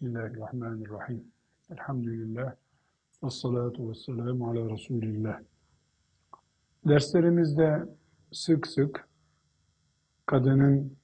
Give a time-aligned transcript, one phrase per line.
[0.00, 1.24] Bismillahirrahmanirrahim.
[1.72, 2.54] Elhamdülillah.
[3.24, 5.40] Ve salatu ve selamu ala Resulillah.
[6.88, 7.84] Derslerimizde
[8.32, 9.08] sık sık
[10.26, 10.96] kadının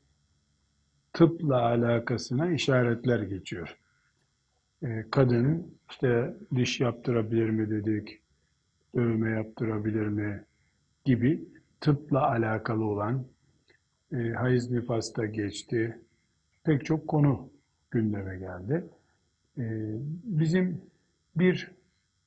[1.12, 3.79] tıpla alakasına işaretler geçiyor.
[4.82, 8.20] Ee, kadın işte diş yaptırabilir mi dedik,
[8.95, 10.45] dövme yaptırabilir mi
[11.04, 11.48] gibi
[11.80, 13.24] tıpla alakalı olan
[14.12, 15.98] e, hayız nifasta geçti.
[16.64, 17.54] Pek çok konu
[17.95, 18.84] gündeme geldi.
[19.58, 19.62] Ee,
[20.25, 20.80] bizim
[21.36, 21.71] bir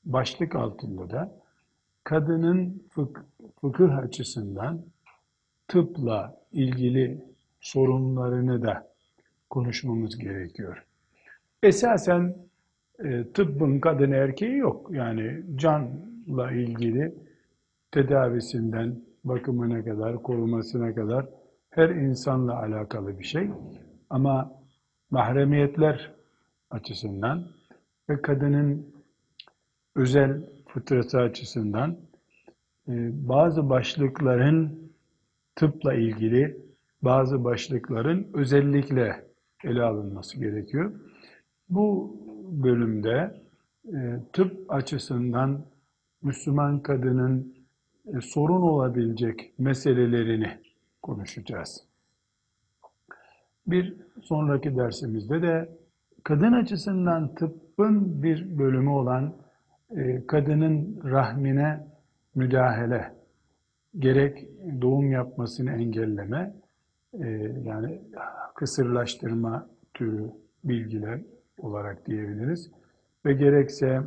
[0.05, 1.31] başlık altında da
[2.03, 3.25] kadının fık
[3.61, 4.81] fıkıh açısından
[5.67, 7.21] tıpla ilgili
[7.61, 8.87] sorunlarını da
[9.49, 10.85] konuşmamız gerekiyor.
[11.63, 12.35] Esasen
[13.03, 14.91] e, tıbbın kadın erkeği yok.
[14.91, 17.15] Yani canla ilgili
[17.91, 21.25] tedavisinden bakımına kadar, korumasına kadar
[21.69, 23.49] her insanla alakalı bir şey.
[24.09, 24.56] Ama
[25.11, 26.11] mahremiyetler
[26.69, 27.47] açısından
[28.09, 28.95] ve kadının
[29.95, 31.97] özel fıtratı açısından
[32.87, 32.93] e,
[33.27, 34.91] bazı başlıkların
[35.55, 36.57] tıpla ilgili
[37.01, 39.27] bazı başlıkların özellikle
[39.63, 40.99] ele alınması gerekiyor.
[41.69, 42.15] Bu
[42.51, 43.41] bölümde
[43.93, 45.65] e, tıp açısından
[46.21, 47.55] Müslüman kadının
[48.07, 50.57] e, sorun olabilecek meselelerini
[51.01, 51.86] konuşacağız.
[53.67, 55.69] Bir sonraki dersimizde de
[56.23, 59.33] kadın açısından tıbbın bir bölümü olan
[59.95, 61.87] e, kadının rahmine
[62.35, 63.13] müdahale,
[63.99, 64.47] gerek
[64.81, 66.53] doğum yapmasını engelleme,
[67.13, 67.27] e,
[67.65, 68.01] yani
[68.55, 70.31] kısırlaştırma türü
[70.63, 71.19] bilgiler
[71.59, 72.71] olarak diyebiliriz.
[73.25, 74.01] Ve gerekse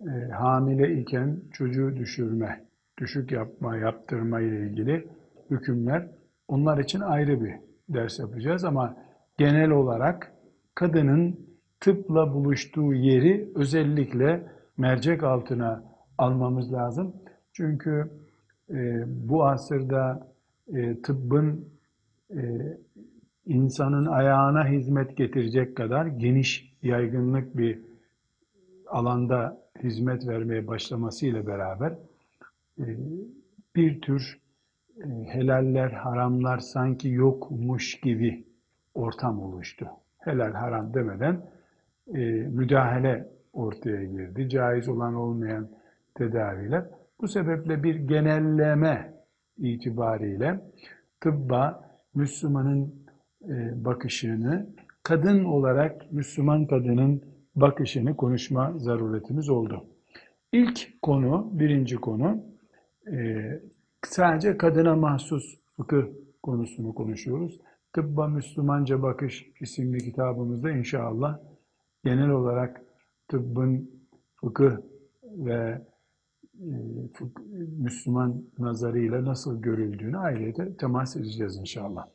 [0.00, 2.64] e, hamile iken çocuğu düşürme,
[2.98, 5.08] düşük yapma, yaptırma ile ilgili
[5.50, 6.08] hükümler
[6.48, 8.96] onlar için ayrı bir ders yapacağız ama
[9.38, 10.32] genel olarak
[10.74, 11.40] kadının
[11.80, 15.84] tıpla buluştuğu yeri özellikle mercek altına
[16.18, 17.16] almamız lazım.
[17.52, 18.10] Çünkü
[18.70, 20.28] e, bu asırda
[20.74, 21.68] e, tıbbın
[22.30, 22.40] e,
[23.46, 27.78] insanın ayağına hizmet getirecek kadar geniş, yaygınlık bir
[28.86, 31.92] alanda hizmet vermeye başlamasıyla beraber
[32.78, 32.84] e,
[33.76, 34.38] bir tür
[35.04, 38.44] helaller, haramlar sanki yokmuş gibi
[38.94, 39.88] ortam oluştu.
[40.18, 41.40] Helal haram demeden
[42.14, 44.48] e, müdahale ortaya girdi.
[44.48, 45.68] Caiz olan olmayan
[46.14, 46.84] tedaviler.
[47.20, 49.12] Bu sebeple bir genelleme
[49.58, 50.60] itibariyle
[51.20, 52.94] tıbba Müslümanın
[53.48, 54.66] e, bakışını,
[55.02, 57.22] kadın olarak Müslüman kadının
[57.56, 59.84] bakışını konuşma zaruretimiz oldu.
[60.52, 62.44] İlk konu, birinci konu,
[63.12, 63.60] e,
[64.06, 66.02] sadece kadına mahsus fıkıh
[66.42, 67.60] konusunu konuşuyoruz.
[67.92, 71.38] Tıbba Müslümanca Bakış isimli kitabımızda inşallah
[72.04, 72.82] genel olarak
[73.28, 73.90] tıbbın
[74.34, 74.76] fıkıh
[75.22, 75.82] ve
[76.54, 76.72] e,
[77.78, 82.06] Müslüman nazarıyla nasıl görüldüğünü ayrıca temas edeceğiz inşallah.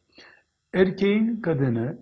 [0.73, 1.97] Erkeğin kadını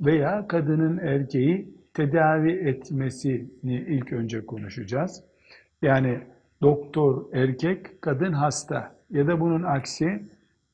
[0.00, 5.24] veya kadının erkeği tedavi etmesini ilk önce konuşacağız.
[5.82, 6.20] Yani
[6.62, 10.22] doktor erkek, kadın hasta ya da bunun aksi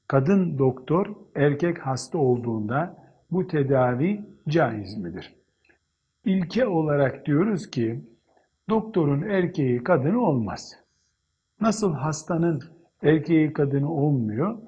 [0.08, 2.96] kadın doktor erkek hasta olduğunda
[3.30, 5.34] bu tedavi caiz midir?
[6.24, 8.00] İlke olarak diyoruz ki
[8.68, 10.78] doktorun erkeği kadını olmaz.
[11.60, 12.62] Nasıl hastanın
[13.02, 14.58] erkeği kadını olmuyor,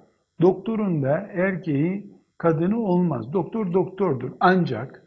[0.40, 3.32] doktorun da erkeği kadını olmaz.
[3.32, 4.32] Doktor doktordur.
[4.40, 5.06] Ancak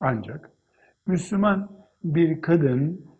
[0.00, 0.50] ancak
[1.06, 1.70] Müslüman
[2.04, 3.11] bir kadın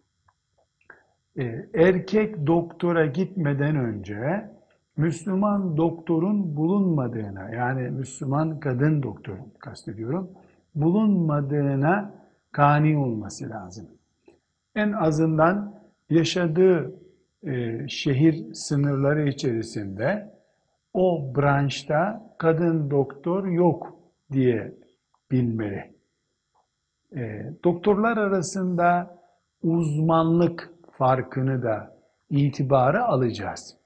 [1.75, 4.50] erkek doktora gitmeden önce
[4.97, 10.31] Müslüman doktorun bulunmadığına yani Müslüman kadın doktorun kastediyorum
[10.75, 12.15] bulunmadığına
[12.53, 13.87] kani olması lazım.
[14.75, 15.75] En azından
[16.10, 16.94] yaşadığı
[17.43, 20.32] e, şehir sınırları içerisinde
[20.94, 23.97] o branşta kadın doktor yok
[24.32, 24.75] diye
[25.31, 25.93] bilmeli.
[27.16, 29.19] E, doktorlar arasında
[29.62, 31.97] uzmanlık farkını da
[32.31, 33.77] itibara alacağız.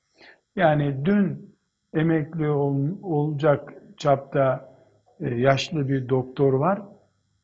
[0.56, 1.54] Yani dün
[1.94, 4.72] emekli ol, olacak çapta
[5.20, 6.82] e, yaşlı bir doktor var.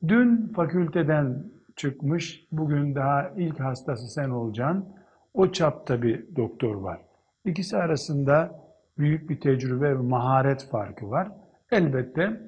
[0.08, 1.44] Dün fakülteden
[1.76, 4.86] çıkmış, bugün daha ilk hastası sen olacaksın.
[5.34, 7.00] O çapta bir doktor var.
[7.44, 8.62] İkisi arasında
[8.98, 11.28] büyük bir tecrübe ve maharet farkı var.
[11.70, 12.40] Elbette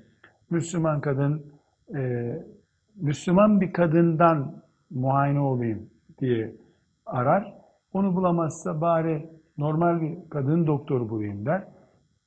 [0.51, 1.47] Müslüman kadın,
[1.95, 2.33] e,
[2.97, 5.91] Müslüman bir kadından muayene olayım
[6.21, 6.53] diye
[7.07, 7.55] arar.
[7.93, 11.65] Onu bulamazsa bari normal bir kadın doktor bulayım der.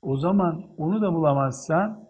[0.02, 2.08] O zaman onu da bulamazsa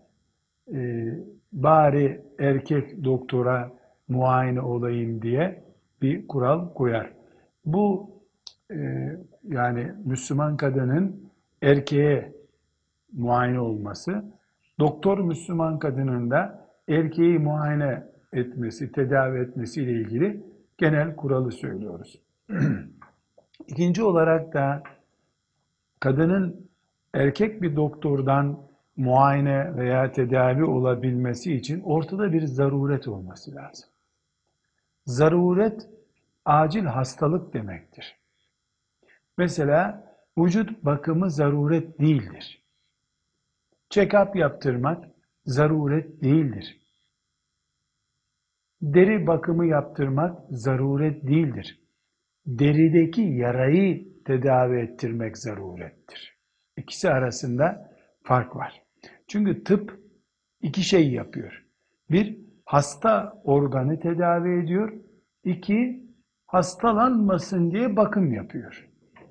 [0.74, 1.08] e,
[1.54, 3.72] bari erkek doktora
[4.08, 5.64] muayene olayım diye
[6.02, 7.14] bir kural koyar.
[7.66, 8.12] Bu
[8.72, 8.78] e,
[9.44, 11.30] yani Müslüman kadının
[11.62, 12.34] erkeğe
[13.14, 14.26] muayene olması,
[14.80, 18.04] doktor Müslüman kadının da erkeği muayene
[18.34, 20.44] etmesi, tedavi etmesi ile ilgili
[20.78, 22.22] genel kuralı söylüyoruz.
[23.68, 24.84] İkinci olarak da
[26.00, 26.70] kadının
[27.14, 28.68] erkek bir doktordan
[28.98, 33.90] muayene veya tedavi olabilmesi için ortada bir zaruret olması lazım.
[35.06, 35.90] Zaruret
[36.46, 38.18] acil hastalık demektir.
[39.38, 40.08] Mesela
[40.38, 42.64] vücut bakımı zaruret değildir.
[43.90, 45.06] Check-up yaptırmak
[45.46, 46.82] zaruret değildir.
[48.82, 51.87] Deri bakımı yaptırmak zaruret değildir.
[52.48, 56.38] Derideki yarayı tedavi ettirmek zarurettir.
[56.78, 57.92] İkisi arasında
[58.24, 58.84] fark var.
[59.28, 60.00] Çünkü tıp
[60.62, 61.66] iki şey yapıyor.
[62.12, 64.94] Bir, hasta organı tedavi ediyor.
[65.44, 66.08] İki,
[66.46, 68.88] hastalanmasın diye bakım yapıyor.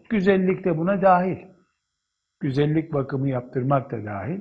[0.09, 1.39] Güzellik de buna dahil.
[2.41, 4.41] Güzellik bakımı yaptırmak da dahil.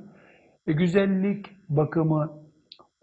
[0.68, 2.44] E, güzellik bakımı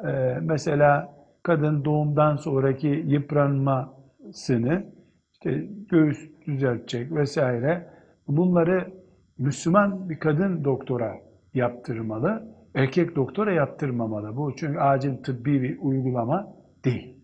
[0.05, 5.02] e, mesela kadın doğumdan sonraki yıpranmasını
[5.43, 7.87] işte göğüs düzeltecek vesaire
[8.29, 8.93] bunları
[9.39, 11.15] Müslüman bir kadın doktora
[11.55, 14.37] yaptırmalı, erkek doktora yaptırmamalı.
[14.37, 16.55] Bu çünkü acil tıbbi bir uygulama
[16.85, 17.17] değil.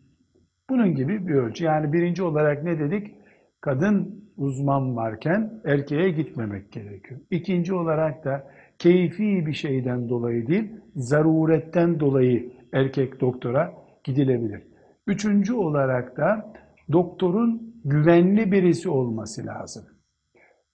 [0.71, 1.65] Bunun gibi bir ölçü.
[1.65, 3.15] Yani birinci olarak ne dedik?
[3.61, 7.21] Kadın uzman varken erkeğe gitmemek gerekiyor.
[7.31, 8.47] İkinci olarak da
[8.79, 13.73] keyfi bir şeyden dolayı değil, zaruretten dolayı erkek doktora
[14.05, 14.63] gidilebilir.
[15.07, 16.53] Üçüncü olarak da
[16.93, 19.85] doktorun güvenli birisi olması lazım.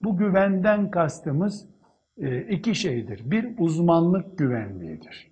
[0.01, 1.69] Bu güvenden kastımız
[2.17, 3.31] e, iki şeydir.
[3.31, 5.31] Bir uzmanlık güvenliğidir.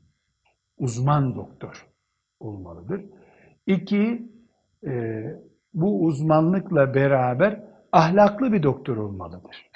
[0.78, 1.88] Uzman doktor
[2.40, 3.02] olmalıdır.
[3.68, 4.32] İki,
[4.86, 5.24] e,
[5.74, 9.70] bu uzmanlıkla beraber ahlaklı bir doktor olmalıdır.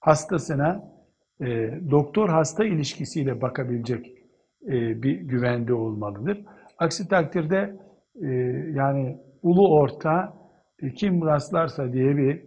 [0.00, 0.92] Hastasına
[1.40, 1.46] e,
[1.90, 4.14] doktor-hasta ilişkisiyle bakabilecek
[5.02, 6.44] bir güvende olmalıdır.
[6.78, 7.76] Aksi takdirde
[8.74, 10.38] yani ulu orta
[10.96, 12.44] kim rastlarsa diye bir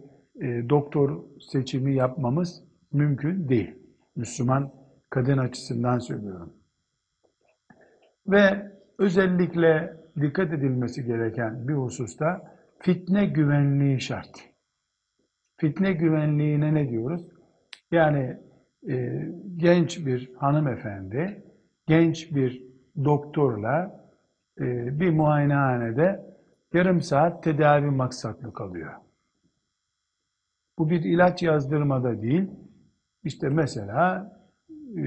[0.68, 3.74] doktor seçimi yapmamız mümkün değil.
[4.16, 4.72] Müslüman
[5.10, 6.52] kadın açısından söylüyorum.
[8.26, 14.52] Ve özellikle dikkat edilmesi gereken bir hususta fitne güvenliği şart.
[15.56, 17.26] Fitne güvenliğine ne diyoruz?
[17.90, 18.36] Yani
[18.88, 19.22] e,
[19.56, 21.44] genç bir hanımefendi,
[21.86, 22.62] genç bir
[23.04, 24.04] doktorla
[24.60, 26.31] e, bir muayenehanede
[26.74, 28.92] yarım saat tedavi maksatlı kalıyor.
[30.78, 32.50] Bu bir ilaç yazdırmada değil,
[33.24, 34.32] işte mesela
[34.96, 35.02] e,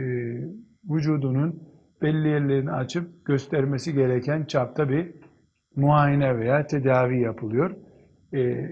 [0.90, 1.64] vücudunun
[2.02, 5.16] belli yerlerini açıp göstermesi gereken çapta bir
[5.76, 7.76] muayene veya tedavi yapılıyor.
[8.34, 8.72] E,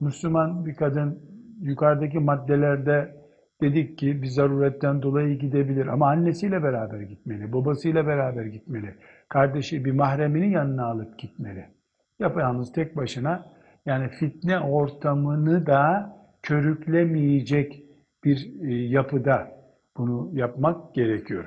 [0.00, 1.22] Müslüman bir kadın
[1.60, 3.24] yukarıdaki maddelerde
[3.60, 8.94] dedik ki bir zaruretten dolayı gidebilir ama annesiyle beraber gitmeli, babasıyla beraber gitmeli,
[9.28, 11.73] kardeşi bir mahreminin yanına alıp gitmeli.
[12.18, 13.52] Yapayalnız tek başına
[13.86, 17.82] yani fitne ortamını da körüklemeyecek
[18.24, 19.50] bir e, yapıda
[19.96, 21.44] bunu yapmak gerekiyor.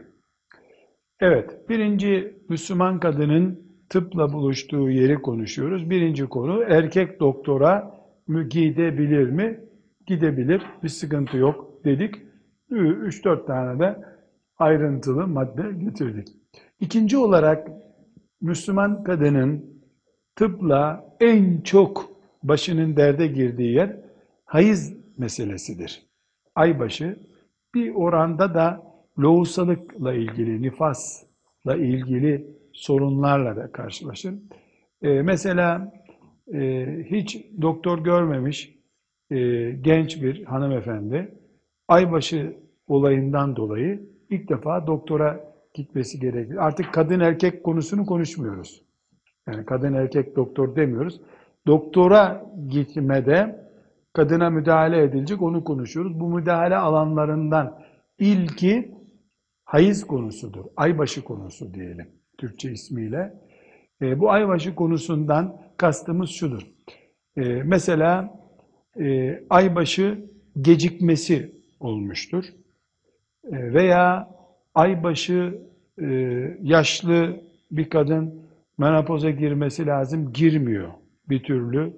[1.20, 5.90] Evet, birinci Müslüman kadının tıpla buluştuğu yeri konuşuyoruz.
[5.90, 7.98] Birinci konu erkek doktora
[8.50, 9.60] gidebilir mi?
[10.08, 12.16] Gidebilir, bir sıkıntı yok dedik.
[12.72, 14.00] 3-4 tane de
[14.58, 16.28] ayrıntılı madde getirdik.
[16.80, 17.68] İkinci olarak
[18.42, 19.77] Müslüman kadının
[20.38, 22.10] tıpla en çok
[22.44, 23.96] başının derde girdiği yer
[24.46, 26.08] hayız meselesidir
[26.58, 27.20] aybaşı
[27.76, 28.84] bir oranda da
[29.20, 34.34] lohusalıkla ilgili, nifasla ilgili sorunlarla da karşılaşır.
[35.02, 35.94] Ee, mesela
[36.54, 38.76] e, hiç doktor görmemiş
[39.32, 39.38] e,
[39.72, 41.32] genç bir hanımefendi
[41.88, 46.66] aybaşı olayından dolayı ilk defa doktora gitmesi gerekir.
[46.68, 48.87] Artık kadın erkek konusunu konuşmuyoruz.
[49.48, 51.22] Yani kadın erkek doktor demiyoruz.
[51.68, 53.68] Doktora gitmede
[54.14, 56.20] kadına müdahale edilecek onu konuşuyoruz.
[56.20, 57.80] Bu müdahale alanlarından
[58.20, 58.92] ilki
[59.66, 60.66] hayız konusudur.
[60.78, 63.34] Aybaşı konusu diyelim Türkçe ismiyle.
[64.02, 66.62] E, bu aybaşı konusundan kastımız şudur.
[67.38, 68.40] E, mesela
[69.00, 70.26] e, aybaşı
[70.62, 72.44] gecikmesi olmuştur.
[73.52, 74.30] E, veya
[74.76, 75.62] aybaşı
[76.02, 76.06] e,
[76.62, 78.47] yaşlı bir kadın
[78.78, 80.88] menopoza girmesi lazım, girmiyor
[81.30, 81.94] bir türlü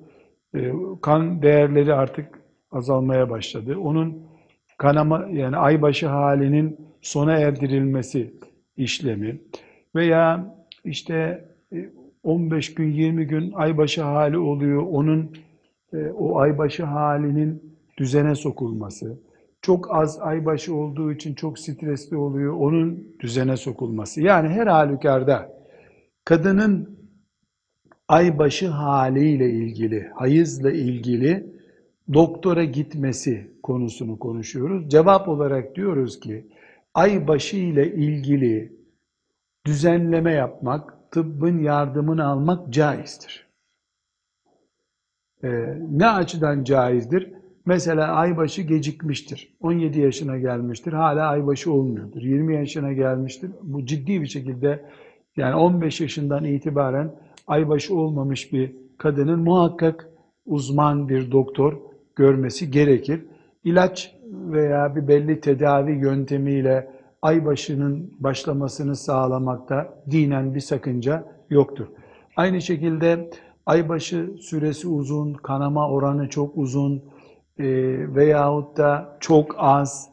[0.56, 0.72] ee,
[1.02, 2.40] kan değerleri artık
[2.72, 3.78] azalmaya başladı.
[3.78, 4.24] Onun
[4.78, 8.34] kanama yani aybaşı halinin sona erdirilmesi
[8.78, 9.42] işlemi
[9.96, 11.90] veya işte e,
[12.24, 14.84] 15 gün 20 gün aybaşı hali oluyor.
[14.92, 15.32] Onun
[15.94, 19.20] e, o aybaşı halinin düzene sokulması.
[19.62, 22.54] Çok az aybaşı olduğu için çok stresli oluyor.
[22.54, 24.22] Onun düzene sokulması.
[24.22, 25.59] Yani her halükarda
[26.30, 27.00] kadının
[28.08, 31.56] aybaşı haliyle ilgili, hayızla ilgili
[32.14, 34.90] doktora gitmesi konusunu konuşuyoruz.
[34.90, 36.48] Cevap olarak diyoruz ki
[36.94, 38.74] aybaşı ile ilgili
[39.66, 43.48] düzenleme yapmak, tıbbın yardımını almak caizdir.
[45.44, 45.50] Ee,
[45.92, 47.34] ne açıdan caizdir?
[47.66, 49.58] Mesela aybaşı gecikmiştir.
[49.62, 50.94] 17 yaşına gelmiştir.
[50.94, 52.22] Hala aybaşı olmuyordur.
[52.22, 53.52] 20 yaşına gelmiştir.
[53.62, 54.86] Bu ciddi bir şekilde
[55.40, 57.12] yani 15 yaşından itibaren
[57.48, 60.10] aybaşı olmamış bir kadının muhakkak
[60.46, 61.78] uzman bir doktor
[62.16, 63.26] görmesi gerekir.
[63.64, 66.92] İlaç veya bir belli tedavi yöntemiyle
[67.22, 71.88] aybaşının başlamasını sağlamakta dinen bir sakınca yoktur.
[72.36, 73.30] Aynı şekilde
[73.66, 77.04] aybaşı süresi uzun, kanama oranı çok uzun
[77.60, 77.66] e,
[78.16, 80.10] veyahut da çok az,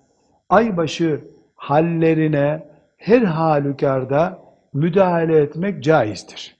[0.48, 1.20] aybaşı
[1.54, 4.45] hallerine her halükarda
[4.76, 6.56] müdahale etmek caizdir.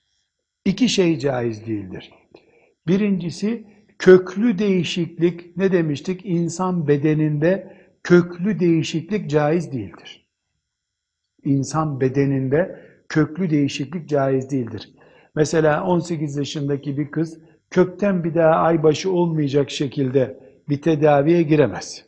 [0.65, 2.11] İki şey caiz değildir.
[2.89, 3.65] Birincisi
[3.99, 6.27] köklü değişiklik ne demiştik?
[6.27, 10.27] İnsan bedeninde köklü değişiklik caiz değildir.
[11.45, 14.93] İnsan bedeninde köklü değişiklik caiz değildir.
[15.35, 17.39] Mesela 18 yaşındaki bir kız
[17.71, 22.05] kökten bir daha aybaşı olmayacak şekilde bir tedaviye giremez.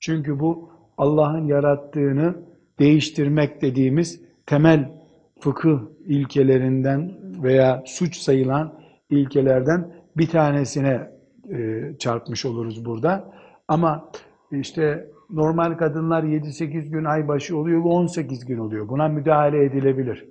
[0.00, 2.36] Çünkü bu Allah'ın yarattığını
[2.78, 5.05] değiştirmek dediğimiz temel
[5.40, 7.12] fıkıh ilkelerinden
[7.42, 11.10] veya suç sayılan ilkelerden bir tanesine
[11.50, 13.32] e, çarpmış oluruz burada.
[13.68, 14.10] Ama
[14.52, 18.88] işte normal kadınlar 7-8 gün aybaşı oluyor, bu 18 gün oluyor.
[18.88, 20.24] Buna müdahale edilebilir.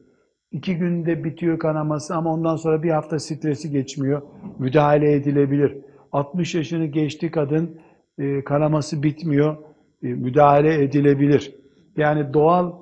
[0.52, 4.22] İki günde bitiyor kanaması ama ondan sonra bir hafta stresi geçmiyor.
[4.60, 5.78] Müdahale edilebilir.
[6.12, 7.80] 60 yaşını geçti kadın,
[8.18, 9.58] e, kanaması bitmiyor.
[10.04, 11.56] E, müdahale edilebilir.
[11.98, 12.74] Yani doğal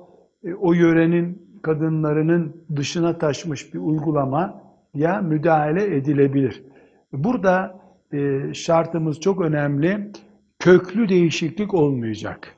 [0.60, 4.62] o yörenin kadınlarının dışına taşmış bir uygulama
[4.94, 6.62] ya müdahale edilebilir.
[7.12, 7.80] Burada
[8.12, 10.12] e, şartımız çok önemli.
[10.58, 12.54] Köklü değişiklik olmayacak.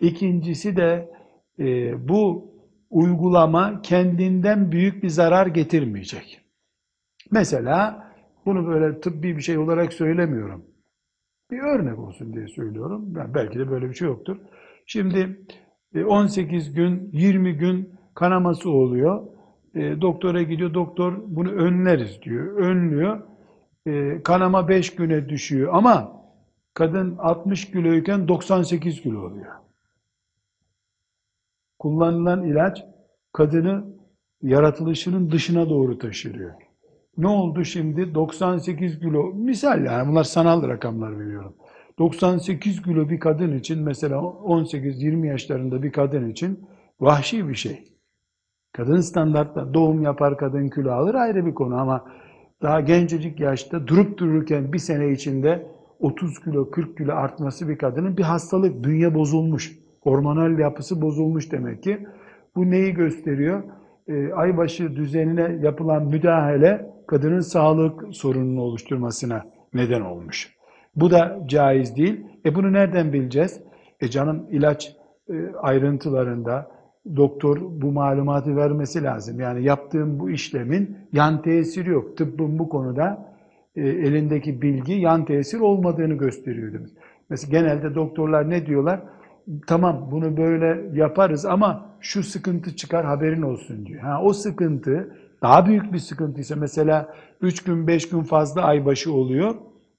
[0.00, 1.10] İkincisi de
[1.58, 2.54] e, bu
[2.90, 6.40] uygulama kendinden büyük bir zarar getirmeyecek.
[7.30, 8.10] Mesela
[8.46, 10.64] bunu böyle tıbbi bir şey olarak söylemiyorum.
[11.50, 13.14] Bir örnek olsun diye söylüyorum.
[13.14, 14.36] Ben belki de böyle bir şey yoktur.
[14.86, 15.46] Şimdi
[16.06, 19.22] 18 e, gün, 20 gün kanaması oluyor.
[19.74, 22.56] E, doktora gidiyor, doktor bunu önleriz diyor.
[22.56, 23.20] Önlüyor.
[23.86, 26.22] E, kanama 5 güne düşüyor ama
[26.74, 29.52] kadın 60 kiloyken 98 kilo oluyor.
[31.78, 32.84] Kullanılan ilaç
[33.32, 33.84] kadını
[34.42, 36.52] yaratılışının dışına doğru taşırıyor.
[37.16, 38.14] Ne oldu şimdi?
[38.14, 41.56] 98 kilo, misal yani bunlar sanal rakamlar veriyorum.
[41.98, 46.66] 98 kilo bir kadın için mesela 18-20 yaşlarında bir kadın için
[47.00, 47.93] vahşi bir şey.
[48.76, 52.04] Kadın standartta doğum yapar kadın kilo alır ayrı bir konu ama
[52.62, 55.66] daha gencecik yaşta durup dururken bir sene içinde
[55.98, 59.78] 30 kilo 40 kilo artması bir kadının bir hastalık, dünya bozulmuş.
[60.00, 62.06] Hormonal yapısı bozulmuş demek ki.
[62.56, 63.62] Bu neyi gösteriyor?
[64.08, 70.54] E, aybaşı düzenine yapılan müdahale kadının sağlık sorununu oluşturmasına neden olmuş.
[70.96, 72.26] Bu da caiz değil.
[72.44, 73.60] E bunu nereden bileceğiz?
[74.00, 74.96] E canım ilaç
[75.28, 76.73] e, ayrıntılarında,
[77.16, 79.40] doktor bu malumatı vermesi lazım.
[79.40, 82.16] Yani yaptığım bu işlemin yan tesiri yok.
[82.16, 83.34] Tıbbın bu konuda
[83.76, 86.90] e, elindeki bilgi yan tesir olmadığını gösteriyor demiş.
[87.30, 89.00] Mesela genelde doktorlar ne diyorlar?
[89.66, 94.00] Tamam bunu böyle yaparız ama şu sıkıntı çıkar haberin olsun diyor.
[94.00, 99.54] Ha, o sıkıntı daha büyük bir sıkıntıysa mesela 3 gün 5 gün fazla aybaşı oluyor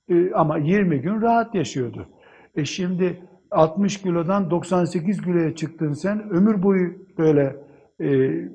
[0.10, 2.08] e, ama 20 gün rahat yaşıyordu.
[2.56, 3.20] E şimdi
[3.56, 7.56] 60 kilodan 98 kiloya çıktın sen, ömür boyu böyle
[8.00, 8.08] e,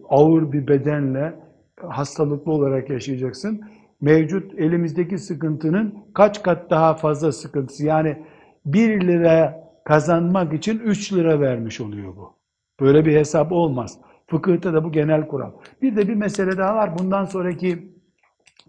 [0.09, 1.35] ağır bir bedenle
[1.89, 3.61] hastalıklı olarak yaşayacaksın.
[4.01, 7.87] Mevcut elimizdeki sıkıntının kaç kat daha fazla sıkıntısı.
[7.87, 8.17] Yani
[8.67, 12.35] 1 lira kazanmak için 3 lira vermiş oluyor bu.
[12.81, 13.99] Böyle bir hesap olmaz.
[14.27, 15.53] Fıkıhta da bu genel kural.
[15.83, 16.99] Bir de bir mesele daha var.
[16.99, 17.93] Bundan sonraki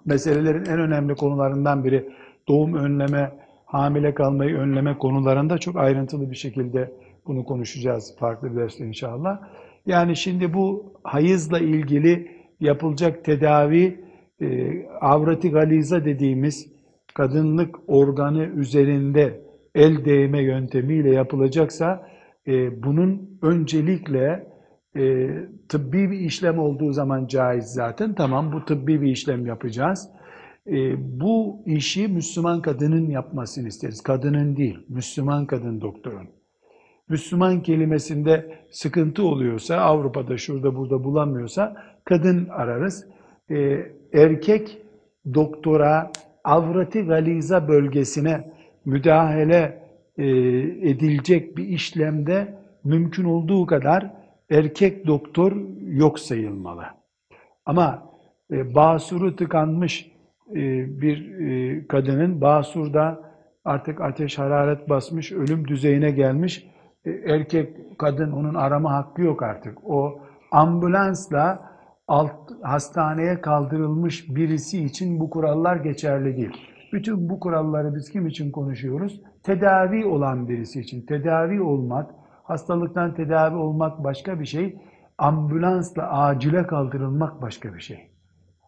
[0.05, 2.09] meselelerin en önemli konularından biri
[2.47, 3.31] doğum önleme
[3.71, 6.91] hamile kalmayı önleme konularında çok ayrıntılı bir şekilde
[7.27, 9.39] bunu konuşacağız farklı bir derste inşallah.
[9.85, 14.05] Yani şimdi bu hayızla ilgili yapılacak tedavi
[14.41, 14.47] e,
[15.01, 16.73] avrati galiza dediğimiz
[17.13, 19.41] kadınlık organı üzerinde
[19.75, 22.07] el değme yöntemiyle yapılacaksa
[22.47, 24.47] e, bunun öncelikle
[24.95, 25.29] e,
[25.69, 28.15] tıbbi bir işlem olduğu zaman caiz zaten.
[28.15, 30.09] Tamam bu tıbbi bir işlem yapacağız.
[30.67, 34.01] E, bu işi Müslüman kadının yapmasını isteriz.
[34.01, 36.29] Kadının değil, Müslüman kadın doktorun.
[37.09, 41.75] Müslüman kelimesinde sıkıntı oluyorsa, Avrupa'da şurada burada bulamıyorsa
[42.05, 43.07] kadın ararız.
[43.51, 44.77] E, erkek
[45.33, 46.11] doktora
[46.43, 48.51] avrati galiza bölgesine
[48.85, 49.83] müdahale
[50.17, 50.27] e,
[50.89, 52.53] edilecek bir işlemde
[52.83, 54.11] mümkün olduğu kadar
[54.49, 55.51] erkek doktor
[55.81, 56.83] yok sayılmalı.
[57.65, 58.11] Ama
[58.51, 60.11] e, basuru tıkanmış
[61.01, 63.31] bir e, kadının basurda
[63.65, 66.67] artık ateş hararet basmış, ölüm düzeyine gelmiş.
[67.05, 69.77] E, erkek kadın onun arama hakkı yok artık.
[69.89, 71.71] O ambulansla
[72.07, 76.57] alt, hastaneye kaldırılmış birisi için bu kurallar geçerli değil.
[76.93, 79.21] Bütün bu kuralları biz kim için konuşuyoruz?
[79.43, 81.05] Tedavi olan birisi için.
[81.05, 82.11] Tedavi olmak,
[82.43, 84.75] hastalıktan tedavi olmak başka bir şey.
[85.17, 88.10] Ambulansla acile kaldırılmak başka bir şey.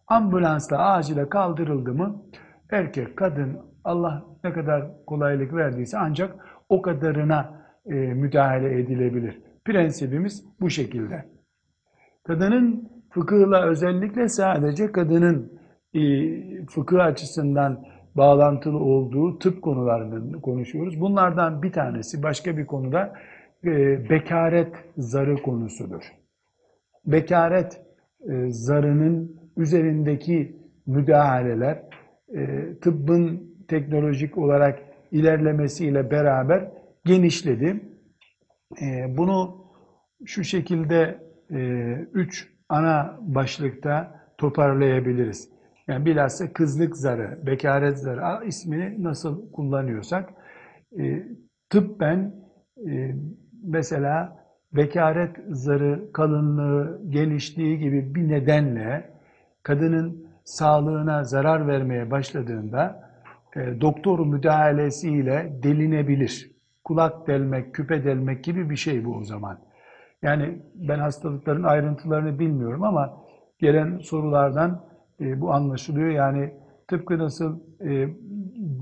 [0.06, 2.22] Ambulansla acile kaldırıldı mı
[2.70, 6.36] erkek, kadın Allah ne kadar kolaylık verdiyse ancak
[6.68, 9.42] o kadarına e, müdahale edilebilir.
[9.64, 11.24] Prensibimiz bu şekilde.
[12.24, 15.52] Kadının fıkıhla özellikle sadece kadının
[15.94, 16.00] e,
[16.66, 17.84] fıkıh açısından
[18.14, 21.00] bağlantılı olduğu tıp konularını konuşuyoruz.
[21.00, 23.12] Bunlardan bir tanesi başka bir konuda
[23.64, 23.70] e,
[24.10, 26.02] bekaret zarı konusudur.
[27.06, 27.80] Bekaret
[28.30, 30.56] e, zarının üzerindeki
[30.86, 31.82] müdahaleler
[32.34, 34.78] e, tıbbın teknolojik olarak
[35.10, 36.68] ilerlemesiyle beraber
[37.04, 37.80] genişledi.
[38.82, 39.64] E, bunu
[40.24, 41.18] şu şekilde
[41.50, 41.58] e,
[42.12, 45.48] üç ana başlıkta toparlayabiliriz.
[45.88, 50.30] Yani bilhassa kızlık zarı, bekaret zarı ismini nasıl kullanıyorsak
[50.98, 51.22] e,
[51.70, 52.34] tıbben
[52.88, 53.14] e,
[53.64, 59.13] mesela bekaret zarı kalınlığı, genişliği gibi bir nedenle
[59.64, 63.10] kadının sağlığına zarar vermeye başladığında
[63.56, 66.50] e, doktor müdahalesiyle delinebilir.
[66.84, 69.58] Kulak delmek, küpe delmek gibi bir şey bu o zaman.
[70.22, 73.24] Yani ben hastalıkların ayrıntılarını bilmiyorum ama
[73.58, 74.84] gelen sorulardan
[75.20, 76.10] e, bu anlaşılıyor.
[76.10, 76.54] Yani
[76.88, 78.08] tıpkı nasıl e,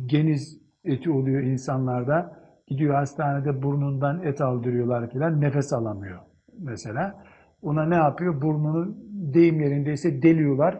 [0.06, 6.18] geniz eti oluyor insanlarda, gidiyor hastanede burnundan et aldırıyorlar filan, nefes alamıyor
[6.59, 7.24] mesela.
[7.62, 8.42] Ona ne yapıyor?
[8.42, 10.78] Burnunu deyim yerindeyse deliyorlar,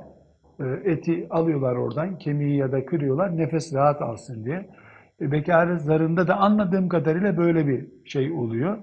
[0.61, 4.69] e, eti alıyorlar oradan, kemiği ya da kırıyorlar, nefes rahat alsın diye.
[5.21, 8.79] E, bekaret zarında da anladığım kadarıyla böyle bir şey oluyor.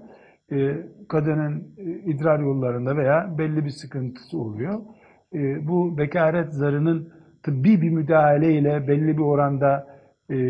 [0.51, 4.79] E, kadının e, idrar yollarında veya belli bir sıkıntısı oluyor.
[5.61, 9.87] Bu bekaret zarının tıbbi bir müdahale ile belli bir oranda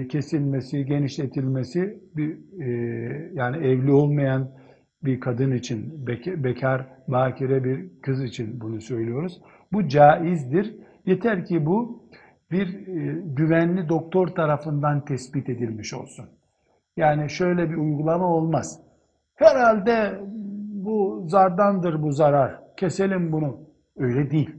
[0.09, 1.99] kesilmesi, genişletilmesi
[3.33, 4.49] yani evli olmayan
[5.03, 6.07] bir kadın için,
[6.43, 9.41] bekar, bakire bir kız için bunu söylüyoruz.
[9.73, 10.75] Bu caizdir.
[11.05, 12.03] Yeter ki bu
[12.51, 16.25] bir e, güvenli doktor tarafından tespit edilmiş olsun.
[16.97, 18.81] Yani şöyle bir uygulama olmaz.
[19.35, 20.19] Herhalde
[20.73, 22.59] bu zardandır bu zarar.
[22.77, 23.59] Keselim bunu.
[23.97, 24.55] Öyle değil.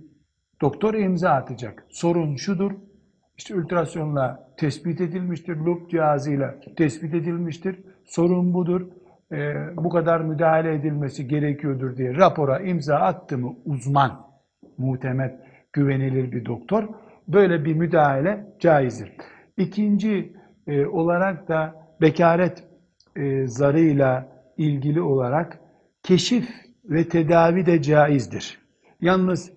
[0.61, 1.87] Doktor imza atacak.
[1.89, 2.73] Sorun şudur.
[3.37, 5.57] İşte ultrasyonla tespit edilmiştir.
[5.57, 7.81] Loop cihazıyla tespit edilmiştir.
[8.05, 8.87] Sorun budur.
[9.33, 14.27] Ee, bu kadar müdahale edilmesi gerekiyordur diye rapora imza attı mı uzman,
[14.79, 15.35] muhtemet,
[15.73, 16.89] güvenilir bir doktor
[17.29, 19.13] böyle bir müdahale caizdir.
[19.57, 20.33] İkinci
[20.67, 22.65] e, olarak da bekaret
[23.17, 25.59] e, zarıyla ilgili olarak
[26.03, 26.49] keşif
[26.85, 28.59] ve tedavi de caizdir.
[29.01, 29.53] Yalnız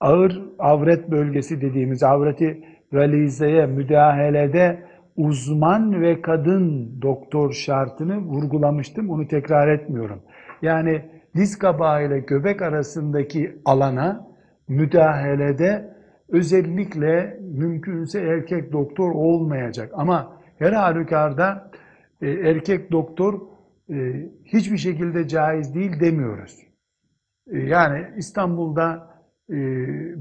[0.00, 4.82] ağır avret bölgesi dediğimiz avreti galizeye müdahalede
[5.18, 9.10] uzman ve kadın doktor şartını vurgulamıştım.
[9.10, 10.22] Onu tekrar etmiyorum.
[10.62, 11.02] Yani
[11.36, 14.28] diz kabağı ile göbek arasındaki alana
[14.68, 15.94] müdahalede
[16.28, 19.90] özellikle mümkünse erkek doktor olmayacak.
[19.94, 21.70] Ama her halükarda
[22.22, 23.40] e, erkek doktor
[23.90, 23.94] e,
[24.44, 26.58] hiçbir şekilde caiz değil demiyoruz.
[27.50, 29.10] E, yani İstanbul'da
[29.50, 29.54] e,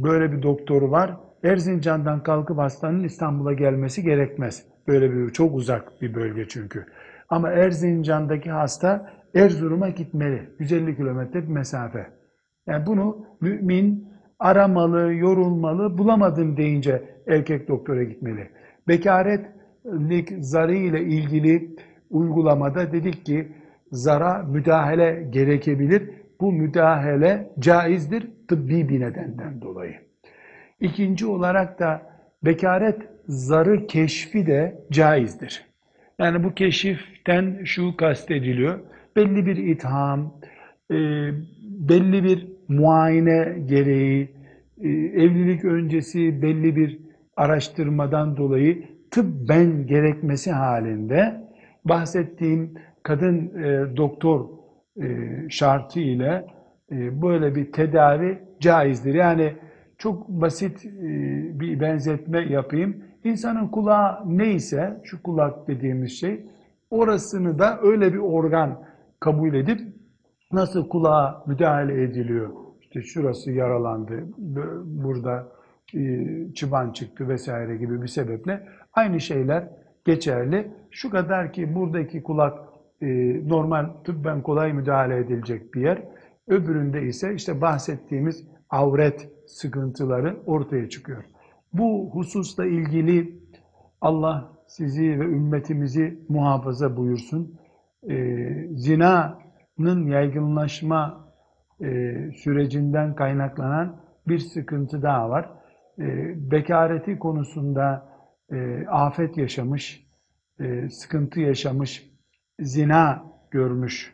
[0.04, 1.18] böyle bir doktoru var.
[1.44, 4.77] Erzincan'dan kalkıp hastanın İstanbul'a gelmesi gerekmez.
[4.88, 6.86] Böyle bir çok uzak bir bölge çünkü.
[7.30, 10.50] Ama Erzincan'daki hasta Erzurum'a gitmeli.
[10.60, 12.08] 150 kilometre bir mesafe.
[12.68, 14.08] Yani bunu mümin
[14.40, 18.50] aramalı, yorulmalı, bulamadım deyince erkek doktora gitmeli.
[18.88, 21.76] Bekaretlik zarı ile ilgili
[22.10, 23.48] uygulamada dedik ki
[23.92, 26.10] zara müdahale gerekebilir.
[26.42, 29.96] Bu müdahale caizdir tıbbi bir nedenden dolayı.
[30.80, 32.02] İkinci olarak da
[32.44, 35.66] bekaret zarı keşfi de caizdir.
[36.20, 38.80] Yani bu keşiften şu kastediliyor.
[39.16, 40.34] Belli bir itham,
[40.92, 40.96] e,
[41.90, 44.30] belli bir muayene gereği,
[44.82, 47.00] e, evlilik öncesi belli bir
[47.38, 51.42] araştırmadan dolayı tıbben gerekmesi halinde
[51.86, 54.58] bahsettiğim kadın e, doktor
[55.50, 56.46] şartı ile
[56.92, 59.14] böyle bir tedavi caizdir.
[59.14, 59.54] Yani
[59.98, 60.84] çok basit
[61.60, 63.04] bir benzetme yapayım.
[63.28, 66.46] İnsanın kulağı neyse, şu kulak dediğimiz şey,
[66.90, 68.84] orasını da öyle bir organ
[69.20, 69.82] kabul edip
[70.52, 72.50] nasıl kulağa müdahale ediliyor.
[72.82, 74.24] İşte şurası yaralandı,
[74.86, 75.48] burada
[75.94, 79.68] e, çıban çıktı vesaire gibi bir sebeple aynı şeyler
[80.06, 80.72] geçerli.
[80.92, 82.60] Şu kadar ki buradaki kulak
[83.02, 83.08] e,
[83.50, 86.04] normal tıbben kolay müdahale edilecek bir yer.
[86.48, 91.24] Öbüründe ise işte bahsettiğimiz avret sıkıntıları ortaya çıkıyor.
[91.78, 93.40] Bu hususla ilgili
[94.02, 97.60] Allah sizi ve ümmetimizi muhafaza buyursun.
[98.10, 101.28] Ee, zinanın yaygınlaşma
[101.82, 105.50] e, sürecinden kaynaklanan bir sıkıntı daha var.
[106.00, 108.10] E, bekareti konusunda
[108.52, 110.08] e, afet yaşamış,
[110.60, 112.12] e, sıkıntı yaşamış,
[112.60, 114.14] zina görmüş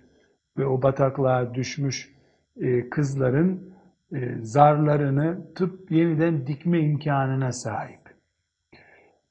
[0.57, 2.15] ve o bataklığa düşmüş
[2.57, 3.72] e, kızların
[4.13, 7.99] e, zarlarını tıp yeniden dikme imkanına sahip.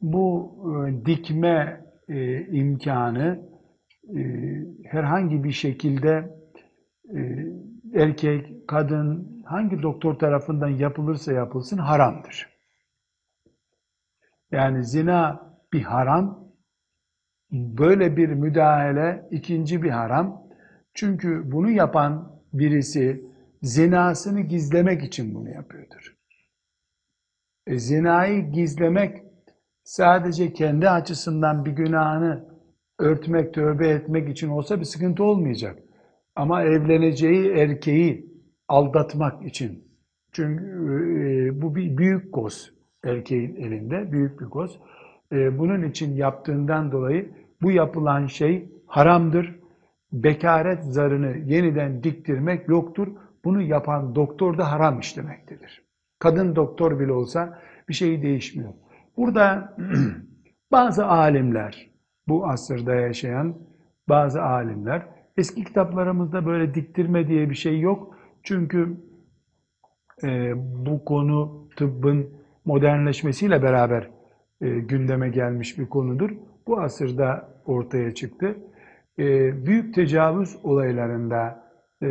[0.01, 0.53] Bu
[0.89, 3.49] e, dikme e, imkanı
[4.17, 4.21] e,
[4.85, 6.43] herhangi bir şekilde
[7.95, 12.49] erkek, kadın hangi doktor tarafından yapılırsa yapılsın haramdır.
[14.51, 16.49] Yani zina bir haram,
[17.53, 20.43] böyle bir müdahale ikinci bir haram.
[20.95, 23.32] Çünkü bunu yapan birisi
[23.63, 26.17] zinasını gizlemek için bunu yapıyordur.
[27.67, 29.23] E, zinayı gizlemek
[29.85, 32.49] sadece kendi açısından bir günahını
[32.99, 35.79] örtmek, tövbe etmek için olsa bir sıkıntı olmayacak.
[36.37, 38.33] Ama evleneceği erkeği
[38.69, 39.93] aldatmak için.
[40.33, 42.73] Çünkü e, bu bir büyük koz
[43.05, 44.79] erkeğin elinde, büyük bir koz.
[45.33, 47.31] E, bunun için yaptığından dolayı
[47.63, 49.63] bu yapılan şey haramdır.
[50.13, 53.09] Bekaret zarını yeniden diktirmek yoktur.
[53.45, 55.83] Bunu yapan doktor da haram işlemektedir.
[56.19, 58.73] Kadın doktor bile olsa bir şey değişmiyor.
[59.17, 59.77] Burada
[60.73, 61.91] bazı alimler,
[62.29, 63.57] bu asırda yaşayan
[64.09, 68.17] bazı alimler, eski kitaplarımızda böyle diktirme diye bir şey yok.
[68.43, 68.97] Çünkü
[70.23, 70.53] e,
[70.87, 72.31] bu konu tıbbın
[72.65, 74.11] modernleşmesiyle beraber
[74.61, 76.31] e, gündeme gelmiş bir konudur.
[76.67, 78.57] Bu asırda ortaya çıktı.
[79.19, 79.27] E,
[79.67, 81.62] büyük tecavüz olaylarında
[82.03, 82.09] e,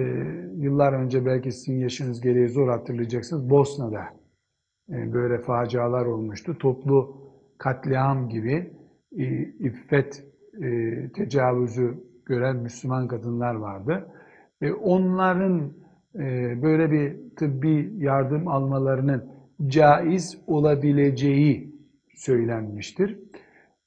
[0.58, 3.50] yıllar önce belki sizin yaşınız gereği zor hatırlayacaksınız.
[3.50, 4.04] Bosna'da
[4.90, 6.58] e, böyle facialar olmuştu.
[6.58, 7.18] Toplu
[7.58, 8.74] katliam gibi
[9.18, 10.24] e, iffet
[10.62, 14.08] e, tecavüzü gören Müslüman kadınlar vardı.
[14.62, 15.74] E, onların
[16.16, 16.22] e,
[16.62, 19.26] böyle bir tıbbi yardım almalarının
[19.68, 21.76] caiz olabileceği
[22.16, 23.20] söylenmiştir.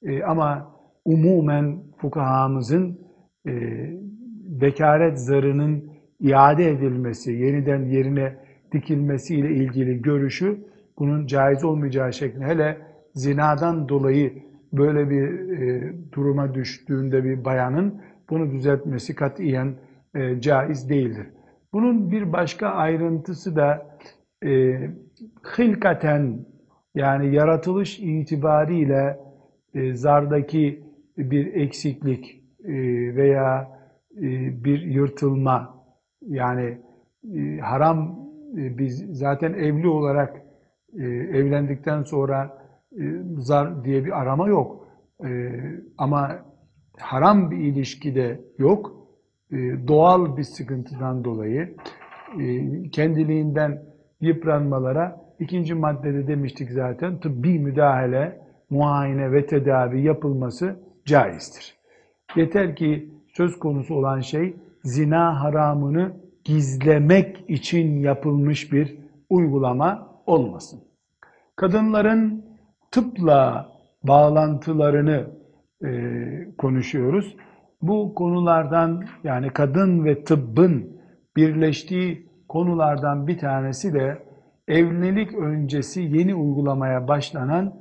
[0.03, 2.99] E, ama umumen fukahamızın
[3.47, 3.51] e,
[4.61, 5.94] bekaret zarının
[6.25, 8.35] iade edilmesi, yeniden yerine
[8.71, 10.57] dikilmesiyle ilgili görüşü
[10.99, 12.77] bunun caiz olmayacağı şeklinde hele
[13.13, 14.33] zinadan dolayı
[14.73, 19.73] böyle bir e, duruma düştüğünde bir bayanın bunu düzeltmesi katiyen
[20.15, 21.27] e, caiz değildir.
[21.73, 23.97] Bunun bir başka ayrıntısı da
[24.45, 24.79] e,
[25.57, 26.45] hilkaten
[26.95, 29.19] yani yaratılış itibariyle
[29.73, 30.83] e, zardaki
[31.17, 32.73] bir eksiklik e,
[33.15, 33.79] veya
[34.17, 34.23] e,
[34.63, 35.75] bir yırtılma
[36.27, 36.77] yani
[37.35, 38.19] e, haram
[38.57, 40.41] e, biz zaten evli olarak
[40.93, 42.57] e, evlendikten sonra
[42.91, 43.03] e,
[43.37, 44.87] zar diye bir arama yok.
[45.25, 45.51] E,
[45.97, 46.45] ama
[46.97, 48.91] haram bir ilişkide yok.
[49.51, 49.57] E,
[49.87, 51.75] doğal bir sıkıntıdan dolayı
[52.39, 53.83] e, kendiliğinden
[54.21, 61.75] yıpranmalara ikinci maddede demiştik zaten tıbbi müdahale, muayene ve tedavi yapılması caizdir.
[62.35, 66.11] Yeter ki söz konusu olan şey zina haramını
[66.43, 68.97] gizlemek için yapılmış bir
[69.29, 70.79] uygulama olmasın.
[71.55, 72.45] Kadınların
[72.91, 73.71] tıpla
[74.03, 75.27] bağlantılarını
[75.85, 75.89] e,
[76.57, 77.35] konuşuyoruz.
[77.81, 81.01] Bu konulardan yani kadın ve tıbbın
[81.35, 84.25] birleştiği konulardan bir tanesi de
[84.67, 87.73] evlilik öncesi yeni uygulamaya başlanan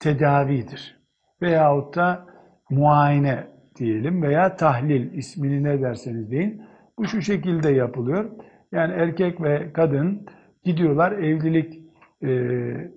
[0.00, 1.02] tedavidir.
[1.42, 2.26] Veyahut da
[2.70, 6.62] muayene diyelim veya tahlil ismini ne derseniz deyin.
[6.98, 8.30] Bu şu şekilde yapılıyor.
[8.72, 10.26] Yani erkek ve kadın
[10.64, 11.80] gidiyorlar evlilik
[12.22, 12.30] e,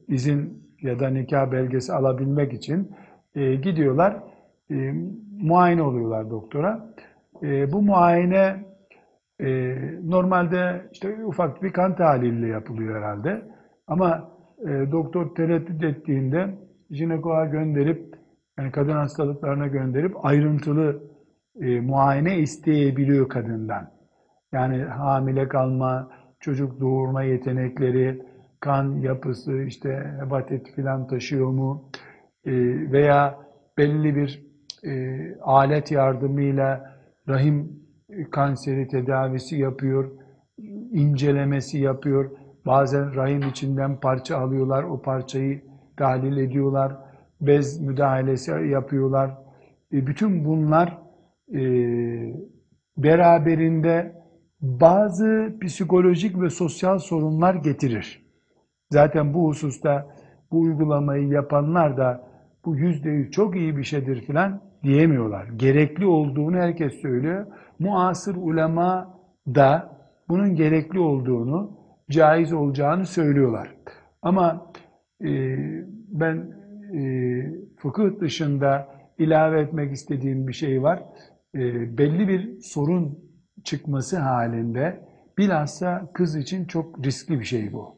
[0.07, 2.91] izin ya da nikah belgesi alabilmek için
[3.35, 4.23] e, gidiyorlar
[4.71, 4.93] e,
[5.41, 6.93] muayene oluyorlar doktora.
[7.43, 8.65] E, bu muayene
[9.39, 13.41] E, normalde işte ufak bir kan tahliliyle yapılıyor herhalde.
[13.87, 16.55] Ama e, doktor tereddüt ettiğinde
[16.91, 18.14] jinekoloğa gönderip
[18.59, 21.03] yani kadın hastalıklarına gönderip ayrıntılı
[21.61, 23.91] e, muayene isteyebiliyor kadından.
[24.51, 28.21] Yani hamile kalma, çocuk doğurma yetenekleri,
[28.59, 31.89] kan yapısı, işte hepatit filan taşıyor mu?
[32.45, 32.51] E,
[32.91, 33.39] veya
[33.77, 34.45] belli bir
[34.83, 36.95] e, alet yardımıyla
[37.27, 37.85] rahim
[38.31, 40.11] kanseri tedavisi yapıyor,
[40.91, 42.31] incelemesi yapıyor.
[42.65, 45.61] Bazen rahim içinden parça alıyorlar, o parçayı
[45.97, 46.97] tahlil ediyorlar,
[47.47, 49.37] bez müdahalesi yapıyorlar.
[49.93, 50.97] E, bütün bunlar
[51.53, 51.61] e,
[52.97, 54.15] beraberinde
[54.61, 58.25] bazı psikolojik ve sosyal sorunlar getirir.
[58.91, 60.07] Zaten bu hususta
[60.51, 62.27] bu uygulamayı yapanlar da
[62.65, 65.45] bu yüzde yüz çok iyi bir şeydir filan diyemiyorlar.
[65.45, 67.45] Gerekli olduğunu herkes söylüyor.
[67.79, 69.97] Muasır ulema da
[70.29, 71.71] bunun gerekli olduğunu,
[72.09, 73.75] caiz olacağını söylüyorlar.
[74.21, 74.71] Ama
[75.21, 75.57] e,
[76.07, 76.54] ben
[76.95, 77.01] e,
[77.77, 81.03] fıkıh dışında ilave etmek istediğim bir şey var.
[81.55, 83.19] E, belli bir sorun
[83.63, 84.99] çıkması halinde
[85.37, 87.97] bilhassa kız için çok riskli bir şey bu.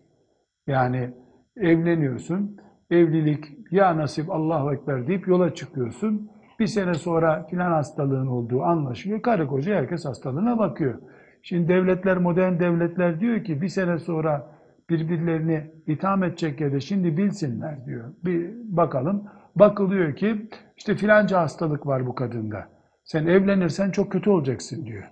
[0.67, 1.09] Yani
[1.55, 2.57] evleniyorsun,
[2.91, 6.31] evlilik ya nasip Allahu Ekber deyip yola çıkıyorsun.
[6.59, 9.21] Bir sene sonra filan hastalığın olduğu anlaşılıyor.
[9.21, 11.01] Karı koca herkes hastalığına bakıyor.
[11.41, 14.56] Şimdi devletler, modern devletler diyor ki bir sene sonra
[14.89, 18.13] birbirlerini itham edecek ya da şimdi bilsinler diyor.
[18.25, 19.23] Bir bakalım.
[19.55, 22.67] Bakılıyor ki işte filanca hastalık var bu kadında.
[23.03, 25.03] Sen evlenirsen çok kötü olacaksın diyor.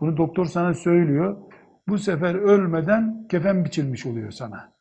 [0.00, 1.36] Bunu doktor sana söylüyor.
[1.88, 4.72] Bu sefer ölmeden kefen biçilmiş oluyor sana.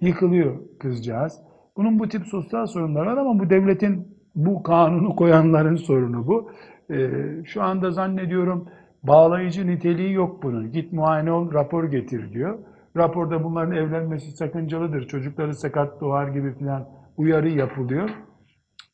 [0.00, 1.40] Yıkılıyor kızcağız.
[1.76, 6.50] Bunun bu tip sosyal sorunları var ama bu devletin bu kanunu koyanların sorunu bu.
[6.90, 7.10] Ee,
[7.44, 8.68] şu anda zannediyorum
[9.02, 10.72] bağlayıcı niteliği yok bunun.
[10.72, 12.58] Git muayene ol, rapor getir diyor.
[12.96, 18.10] Raporda bunların evlenmesi sakıncalıdır, çocukları sakat doğar gibi filan uyarı yapılıyor.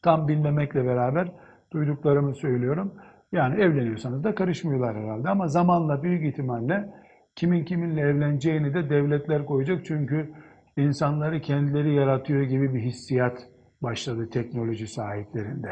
[0.02, 1.32] Tam bilmemekle beraber
[1.72, 2.94] duyduklarımı söylüyorum.
[3.32, 6.88] Yani evleniyorsanız da karışmıyorlar herhalde ama zamanla büyük ihtimalle
[7.36, 9.84] kimin kiminle evleneceğini de devletler koyacak.
[9.84, 10.34] Çünkü
[10.76, 13.38] insanları kendileri yaratıyor gibi bir hissiyat
[13.82, 15.68] başladı teknoloji sahiplerinde.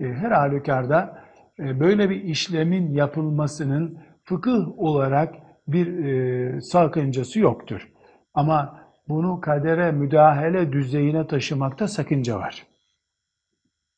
[0.00, 1.18] E, her halükarda
[1.58, 5.34] e, böyle bir işlemin yapılmasının fıkıh olarak
[5.72, 7.88] bir e, sakıncası yoktur.
[8.34, 12.66] Ama bunu kadere müdahale düzeyine taşımakta sakınca var.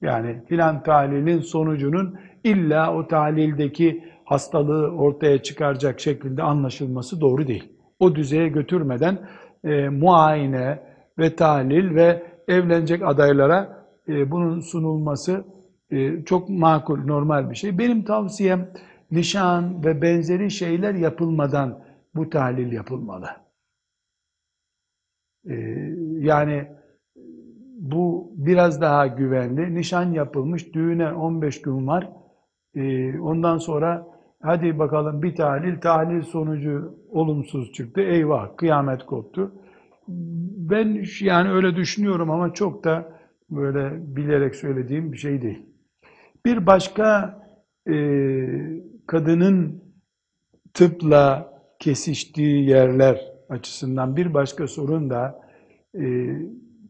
[0.03, 7.73] Yani filan tahlilin sonucunun illa o tahlildeki hastalığı ortaya çıkaracak şekilde anlaşılması doğru değil.
[7.99, 9.19] O düzeye götürmeden
[9.65, 10.79] e, muayene
[11.19, 15.45] ve tahlil ve evlenecek adaylara e, bunun sunulması
[15.91, 17.79] e, çok makul, normal bir şey.
[17.79, 18.71] Benim tavsiyem
[19.11, 23.29] nişan ve benzeri şeyler yapılmadan bu tahlil yapılmalı.
[25.49, 25.55] E,
[26.19, 26.69] yani
[27.79, 29.75] bu biraz daha güvenli.
[29.75, 32.11] Nişan yapılmış, düğüne 15 gün var.
[32.75, 34.07] E, ondan sonra
[34.43, 38.01] hadi bakalım bir tahlil, tahlil sonucu olumsuz çıktı.
[38.01, 39.53] Eyvah, kıyamet koptu.
[40.59, 43.13] Ben yani öyle düşünüyorum ama çok da
[43.51, 45.67] böyle bilerek söylediğim bir şey değil.
[46.47, 47.39] Bir başka
[47.89, 47.95] e,
[49.07, 49.85] kadının
[50.75, 55.41] tıpla kesiştiği yerler açısından bir başka sorun da
[55.99, 56.03] e,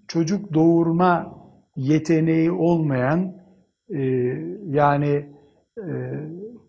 [0.09, 1.39] çocuk doğurma
[1.77, 3.37] yeteneği olmayan
[3.91, 4.01] e,
[4.67, 5.27] yani
[5.79, 5.87] e,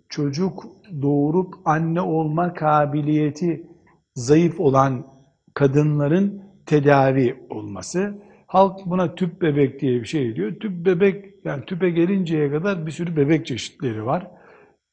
[0.10, 0.66] çocuk
[1.02, 3.68] doğurup anne olma kabiliyeti
[4.16, 5.08] zayıf olan
[5.54, 8.14] kadınların tedavi olması.
[8.48, 10.56] Halk buna tüp bebek diye bir şey diyor.
[10.60, 14.28] Tüp bebek, yani tüpe gelinceye kadar bir sürü bebek çeşitleri var.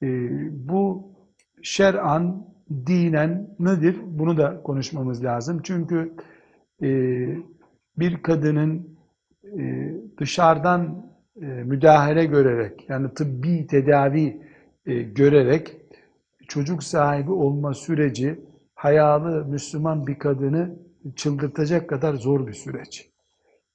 [0.02, 0.30] Ee,
[0.68, 1.12] bu
[1.62, 2.46] şer'an,
[2.86, 3.96] dinen nedir?
[4.06, 5.60] Bunu da konuşmamız lazım.
[5.64, 6.12] Çünkü
[6.82, 6.88] e,
[7.98, 8.98] bir kadının
[9.58, 11.06] e, dışarıdan
[11.42, 14.42] e, müdahale görerek, yani tıbbi tedavi
[14.86, 15.76] e, görerek
[16.48, 18.40] çocuk sahibi olma süreci
[18.74, 20.76] hayalı Müslüman bir kadını
[21.16, 23.10] çıldırtacak kadar zor bir süreç.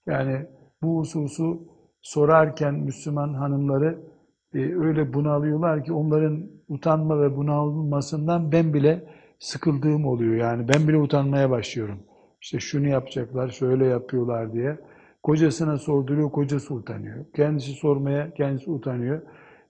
[0.05, 0.45] Yani
[0.81, 1.67] bu hususu
[2.01, 4.16] sorarken Müslüman hanımları e,
[4.59, 9.03] öyle bunalıyorlar ki onların utanma ve bunalmasından ben bile
[9.39, 10.35] sıkıldığım oluyor.
[10.35, 11.99] Yani ben bile utanmaya başlıyorum.
[12.41, 14.77] İşte şunu yapacaklar, şöyle yapıyorlar diye.
[15.23, 17.25] Kocasına sorduruyor, kocası utanıyor.
[17.35, 19.21] Kendisi sormaya, kendisi utanıyor.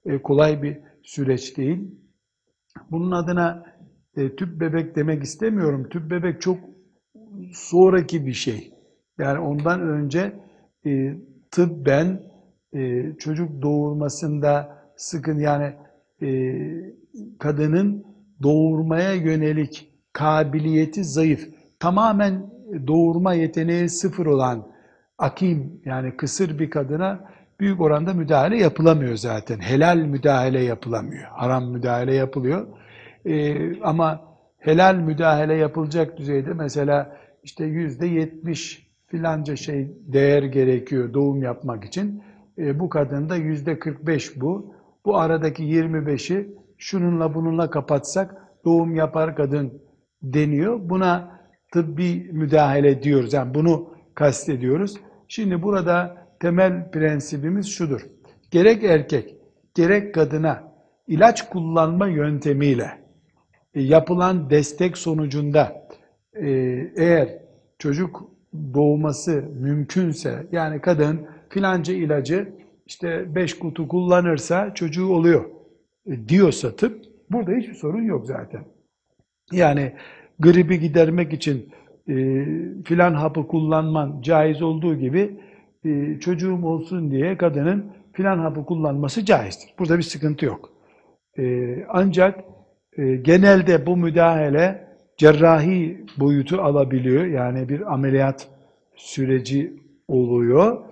[0.06, 1.92] E, kolay bir süreç değil.
[2.92, 3.64] Bunun adına
[4.18, 5.90] e, tüp bebek demek istemiyorum.
[5.90, 6.58] Tüp bebek çok
[7.52, 8.74] sonraki bir şey.
[9.20, 10.34] Yani ondan önce
[10.86, 11.18] e,
[11.52, 12.22] tıbben
[12.74, 15.74] e, çocuk doğurmasında sıkın yani
[16.22, 16.28] e,
[17.40, 18.06] kadının
[18.44, 22.50] doğurmaya yönelik kabiliyeti zayıf, tamamen
[22.88, 24.68] doğurma yeteneği sıfır olan
[25.18, 27.20] akim yani kısır bir kadına
[27.60, 29.60] büyük oranda müdahale yapılamıyor zaten.
[29.60, 31.24] Helal müdahale yapılamıyor.
[31.24, 32.68] Haram müdahale yapılıyor.
[33.26, 34.22] Ee, ama
[34.60, 42.24] helal müdahale yapılacak düzeyde mesela işte yüzde yetmiş filanca şey değer gerekiyor doğum yapmak için.
[42.58, 44.74] Ee, bu kadında yüzde kırk beş bu.
[45.06, 49.82] Bu aradaki yirmi beşi şununla bununla kapatsak doğum yapar kadın
[50.22, 50.80] deniyor.
[50.90, 51.42] Buna
[51.74, 53.34] tıbbi müdahale diyoruz.
[53.34, 54.98] Yani bunu kastediyoruz.
[55.28, 58.08] Şimdi burada temel prensibimiz şudur.
[58.52, 59.36] Gerek erkek,
[59.76, 60.64] gerek kadına
[61.08, 63.08] ilaç kullanma yöntemiyle
[63.74, 65.88] e, yapılan destek sonucunda
[66.34, 66.48] e,
[66.96, 67.40] eğer
[67.80, 68.32] çocuk
[68.74, 72.54] doğması mümkünse yani kadın filanca ilacı
[72.88, 75.46] işte beş kutu kullanırsa çocuğu oluyor
[76.08, 78.64] e, diyorsa tıp burada hiçbir sorun yok zaten.
[79.52, 79.94] Yani
[80.40, 81.70] gribi gidermek için
[82.10, 82.46] e,
[82.86, 85.40] filan hapı kullanman caiz olduğu gibi
[85.86, 89.74] e, çocuğum olsun diye kadının filan hapı kullanması caizdir.
[89.80, 90.70] Burada bir sıkıntı yok.
[91.38, 92.44] E, ancak
[92.98, 97.26] e, genelde bu müdahale cerrahi boyutu alabiliyor.
[97.26, 98.48] Yani bir ameliyat
[98.96, 99.74] süreci
[100.08, 100.86] oluyor.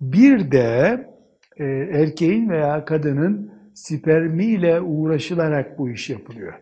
[0.00, 1.11] Bir de
[1.56, 6.52] e, erkeğin veya kadının spermiyle uğraşılarak bu iş yapılıyor.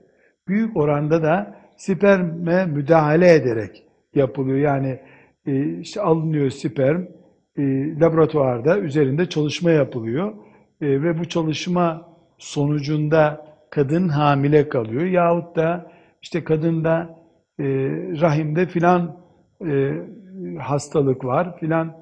[0.49, 4.59] Büyük oranda da sperme müdahale ederek yapılıyor.
[4.59, 5.01] Yani
[5.47, 7.03] e, işte alınıyor sperm,
[7.57, 7.63] e,
[8.01, 10.33] laboratuvarda üzerinde çalışma yapılıyor
[10.81, 17.19] e, ve bu çalışma sonucunda kadın hamile kalıyor yahut da işte kadında
[17.59, 17.65] e,
[18.21, 19.21] rahimde filan
[19.67, 19.93] e,
[20.59, 22.00] hastalık var filan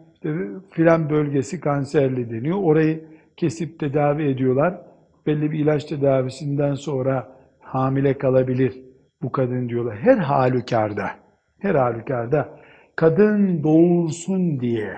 [0.70, 2.58] filan bölgesi kanserli deniyor.
[2.62, 3.04] Orayı
[3.36, 4.80] kesip tedavi ediyorlar.
[5.26, 8.82] Belli bir ilaç tedavisinden sonra hamile kalabilir
[9.22, 9.96] bu kadın diyorlar.
[9.96, 11.10] Her halükarda,
[11.58, 12.58] her halükarda
[12.96, 14.96] kadın doğursun diye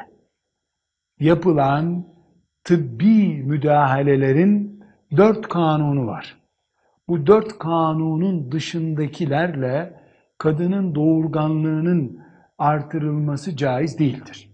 [1.20, 2.06] yapılan
[2.64, 4.84] tıbbi müdahalelerin
[5.16, 6.36] dört kanunu var.
[7.08, 10.00] Bu dört kanunun dışındakilerle
[10.38, 12.20] kadının doğurganlığının
[12.58, 14.49] artırılması caiz değildir.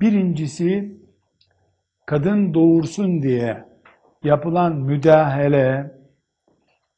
[0.00, 0.98] Birincisi,
[2.06, 3.64] kadın doğursun diye
[4.24, 5.94] yapılan müdahale,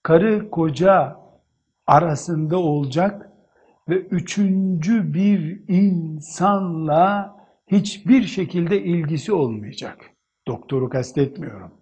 [0.02, 1.16] karı koca
[1.86, 3.30] arasında olacak
[3.88, 7.36] ve üçüncü bir insanla
[7.66, 10.10] hiçbir şekilde ilgisi olmayacak.
[10.46, 11.72] Doktoru kastetmiyorum.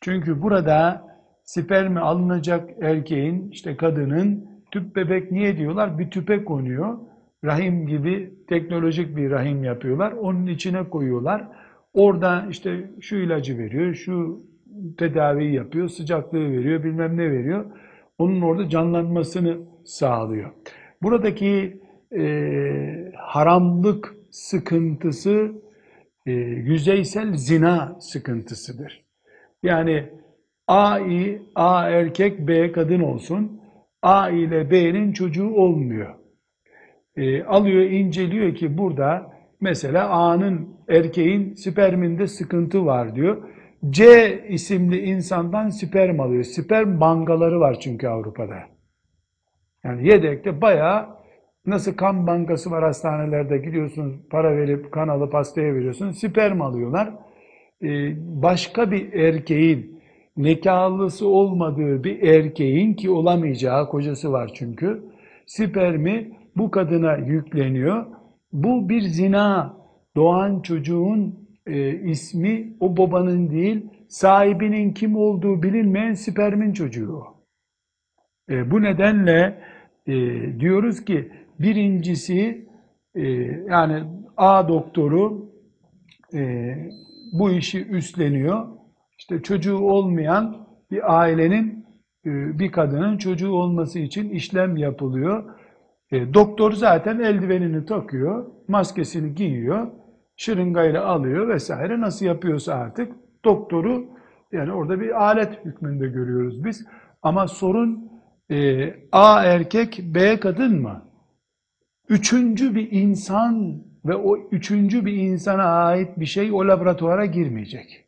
[0.00, 1.06] Çünkü burada
[1.44, 5.98] spermi alınacak erkeğin, işte kadının tüp bebek niye diyorlar?
[5.98, 6.98] Bir tüpe konuyor.
[7.44, 10.12] Rahim gibi teknolojik bir rahim yapıyorlar.
[10.12, 11.48] Onun içine koyuyorlar.
[11.92, 14.46] Orada işte şu ilacı veriyor, şu
[14.98, 17.64] tedaviyi yapıyor, sıcaklığı veriyor, bilmem ne veriyor.
[18.18, 20.50] Onun orada canlanmasını sağlıyor.
[21.02, 21.80] Buradaki
[22.18, 25.52] e, haramlık sıkıntısı
[26.26, 29.04] e, yüzeysel zina sıkıntısıdır.
[29.62, 30.08] Yani
[30.66, 30.98] A,
[31.54, 33.60] A erkek, B kadın olsun.
[34.02, 36.14] A ile B'nin çocuğu olmuyor.
[37.16, 43.42] E, alıyor, inceliyor ki burada mesela A'nın erkeğin sperminde sıkıntı var diyor.
[43.90, 46.44] C isimli insandan sperm alıyor.
[46.44, 48.58] Sperm bankaları var çünkü Avrupa'da.
[49.84, 51.06] Yani yedekte bayağı
[51.66, 56.18] nasıl kan bankası var hastanelerde gidiyorsunuz para verip kan alıp hastaya veriyorsunuz.
[56.18, 57.14] Sperm alıyorlar.
[57.82, 60.00] Ee, başka bir erkeğin
[60.36, 65.02] nikahlısı olmadığı bir erkeğin ki olamayacağı kocası var çünkü
[65.46, 68.06] spermi bu kadına yükleniyor.
[68.52, 69.76] Bu bir zina.
[70.16, 77.22] Doğan çocuğun e, ismi o babanın değil, sahibinin kim olduğu bilinmeyen spermin çocuğu.
[78.50, 79.62] E, bu nedenle
[80.06, 80.14] e,
[80.60, 82.68] diyoruz ki birincisi
[83.14, 83.22] e,
[83.70, 84.04] yani
[84.36, 85.52] A doktoru
[86.34, 86.74] e,
[87.32, 88.66] bu işi üstleniyor.
[89.18, 91.86] İşte çocuğu olmayan bir ailenin
[92.26, 95.44] e, bir kadının çocuğu olması için işlem yapılıyor.
[96.10, 99.92] E, doktor zaten eldivenini takıyor, maskesini giyiyor
[100.36, 103.12] şırıngayla alıyor vesaire nasıl yapıyorsa artık
[103.44, 104.06] doktoru
[104.52, 106.86] yani orada bir alet hükmünde görüyoruz biz.
[107.22, 108.12] Ama sorun
[108.50, 111.12] e, A erkek B kadın mı?
[112.08, 118.04] Üçüncü bir insan ve o üçüncü bir insana ait bir şey o laboratuvara girmeyecek.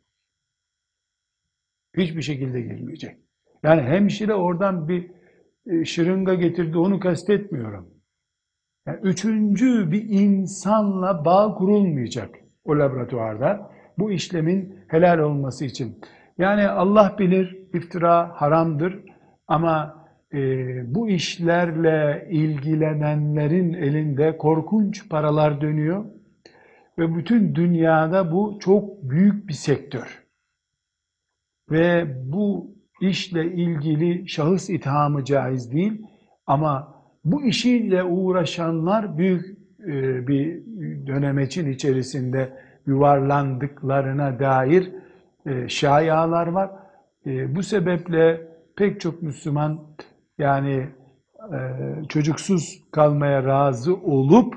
[1.97, 3.17] Hiçbir şekilde girmeyecek.
[3.63, 5.11] Yani hemşire oradan bir
[5.85, 7.87] şırınga getirdi onu kastetmiyorum.
[8.87, 16.01] Yani üçüncü bir insanla bağ kurulmayacak o laboratuvarda bu işlemin helal olması için.
[16.37, 18.99] Yani Allah bilir iftira haramdır
[19.47, 20.37] Ama e,
[20.95, 26.05] bu işlerle ilgilenenlerin elinde korkunç paralar dönüyor
[26.97, 30.23] ve bütün dünyada bu çok büyük bir sektör.
[31.71, 36.01] Ve bu işle ilgili şahıs ithamı caiz değil
[36.47, 36.95] ama
[37.25, 40.65] bu işiyle uğraşanlar büyük e, bir
[41.07, 42.53] dönemeçin içerisinde
[42.85, 44.91] yuvarlandıklarına dair
[45.45, 46.71] e, şayalar var.
[47.25, 48.47] E, bu sebeple
[48.77, 49.79] pek çok Müslüman
[50.37, 50.87] yani
[52.09, 54.55] çocuksuz kalmaya razı olup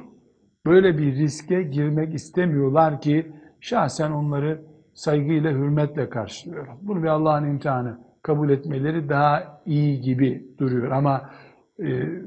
[0.67, 4.63] böyle bir riske girmek istemiyorlar ki şahsen onları
[4.95, 6.79] saygıyla, hürmetle karşılıyorum.
[6.83, 10.91] Bunu bir Allah'ın imtihanı kabul etmeleri daha iyi gibi duruyor.
[10.91, 11.31] Ama
[11.81, 11.87] e,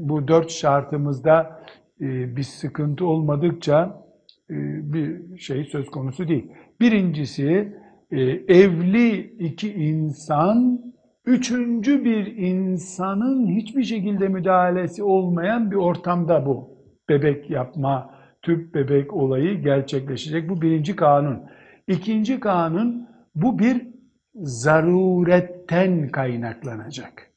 [0.10, 1.62] bu dört şartımızda
[2.02, 4.06] e, bir sıkıntı olmadıkça
[4.50, 4.56] e,
[4.93, 6.52] bir şey söz konusu değil.
[6.80, 7.78] Birincisi
[8.12, 10.82] e, evli iki insan
[11.26, 16.70] üçüncü bir insanın hiçbir şekilde müdahalesi olmayan bir ortamda bu
[17.10, 18.10] bebek yapma,
[18.41, 20.50] tüp bebek olayı gerçekleşecek.
[20.50, 21.43] Bu birinci kanun.
[21.88, 23.88] İkinci kanun bu bir
[25.70, 27.32] zaruretten kaynaklanacak.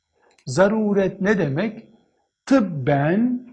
[0.47, 1.89] Zaruret ne demek?
[2.47, 3.49] Tıbben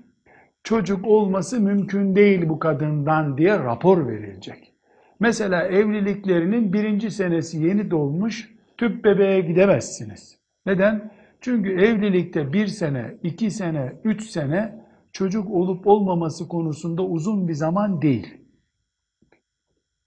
[0.64, 4.74] çocuk olması mümkün değil bu kadından diye rapor verilecek.
[5.20, 10.40] Mesela evliliklerinin birinci senesi yeni dolmuş, tüp bebeğe gidemezsiniz.
[10.66, 11.12] Neden?
[11.42, 18.02] Çünkü evlilikte bir sene, iki sene, üç sene çocuk olup olmaması konusunda uzun bir zaman
[18.02, 18.38] değil.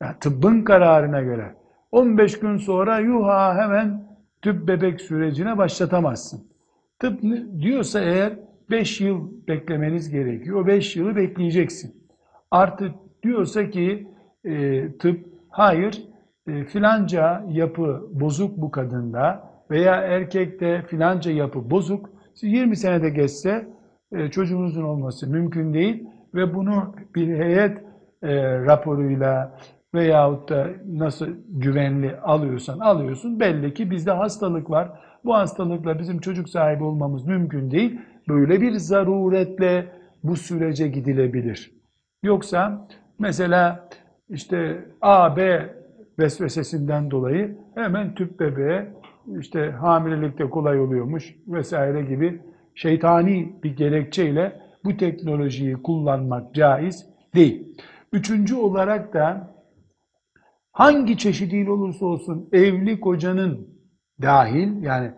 [0.02, 1.54] Yani tıbbın kararına göre
[1.92, 4.07] 15 gün sonra yuha hemen
[4.42, 6.48] tüp bebek sürecine başlatamazsın.
[6.98, 7.22] Tıp
[7.60, 8.38] diyorsa eğer
[8.70, 10.60] 5 yıl beklemeniz gerekiyor.
[10.60, 11.94] O 5 yılı bekleyeceksin.
[12.50, 14.08] Artı diyorsa ki
[14.44, 16.02] e, tıp hayır
[16.46, 22.10] e, filanca yapı bozuk bu kadında veya erkekte filanca yapı bozuk.
[22.42, 23.68] 20 senede geçse
[24.12, 27.78] e, çocuğunuzun olması mümkün değil ve bunu bir heyet
[28.22, 29.58] e, raporuyla
[29.94, 33.40] veyahut da nasıl güvenli alıyorsan alıyorsun.
[33.40, 34.90] Belli ki bizde hastalık var.
[35.24, 38.00] Bu hastalıkla bizim çocuk sahibi olmamız mümkün değil.
[38.28, 39.86] Böyle bir zaruretle
[40.24, 41.72] bu sürece gidilebilir.
[42.22, 43.88] Yoksa mesela
[44.28, 45.70] işte A, B
[46.18, 48.92] vesvesesinden dolayı hemen tüp bebeğe
[49.40, 52.40] işte hamilelikte kolay oluyormuş vesaire gibi
[52.74, 57.76] şeytani bir gerekçeyle bu teknolojiyi kullanmak caiz değil.
[58.12, 59.54] Üçüncü olarak da
[60.78, 63.68] hangi çeşidiyle olursa olsun evli kocanın
[64.22, 65.10] dahil yani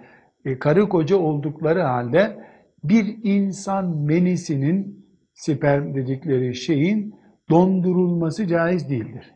[0.45, 2.45] e, karı koca oldukları halde
[2.85, 7.15] bir insan menisinin sperm dedikleri şeyin
[7.51, 9.35] dondurulması caiz değildir.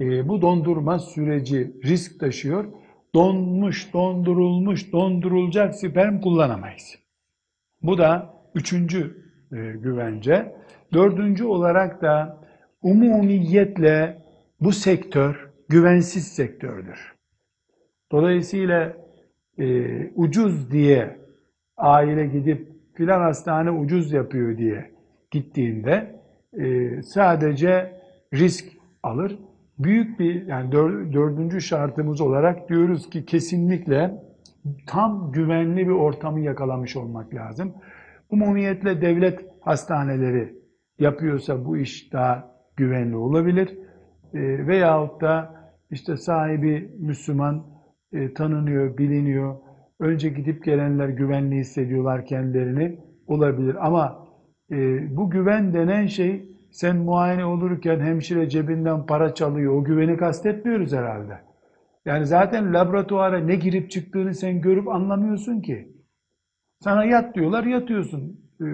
[0.00, 2.72] E, bu dondurma süreci risk taşıyor.
[3.14, 6.98] Donmuş, dondurulmuş, dondurulacak sperm kullanamayız.
[7.82, 9.16] Bu da üçüncü
[9.52, 10.54] e, güvence.
[10.92, 12.40] Dördüncü olarak da
[12.82, 14.29] umumiyetle
[14.60, 17.14] bu sektör güvensiz sektördür.
[18.12, 18.96] Dolayısıyla
[19.58, 21.16] e, ucuz diye
[21.76, 24.90] aile gidip filan hastane ucuz yapıyor diye
[25.30, 26.20] gittiğinde
[26.58, 28.00] e, sadece
[28.34, 28.64] risk
[29.02, 29.38] alır.
[29.78, 30.72] Büyük bir yani
[31.12, 34.24] dördüncü şartımız olarak diyoruz ki kesinlikle
[34.86, 37.72] tam güvenli bir ortamı yakalamış olmak lazım.
[38.30, 40.54] Umumiyetle devlet hastaneleri
[40.98, 43.78] yapıyorsa bu iş daha güvenli olabilir.
[44.34, 45.54] E, veyahut da
[45.90, 47.66] işte sahibi Müslüman
[48.12, 49.56] e, tanınıyor, biliniyor.
[50.00, 53.86] Önce gidip gelenler güvenli hissediyorlar kendilerini olabilir.
[53.86, 54.26] Ama
[54.70, 54.76] e,
[55.16, 59.74] bu güven denen şey sen muayene olurken hemşire cebinden para çalıyor.
[59.74, 61.38] O güveni kastetmiyoruz herhalde.
[62.04, 65.88] Yani zaten laboratuvara ne girip çıktığını sen görüp anlamıyorsun ki.
[66.80, 68.40] Sana yat diyorlar, yatıyorsun.
[68.60, 68.66] E,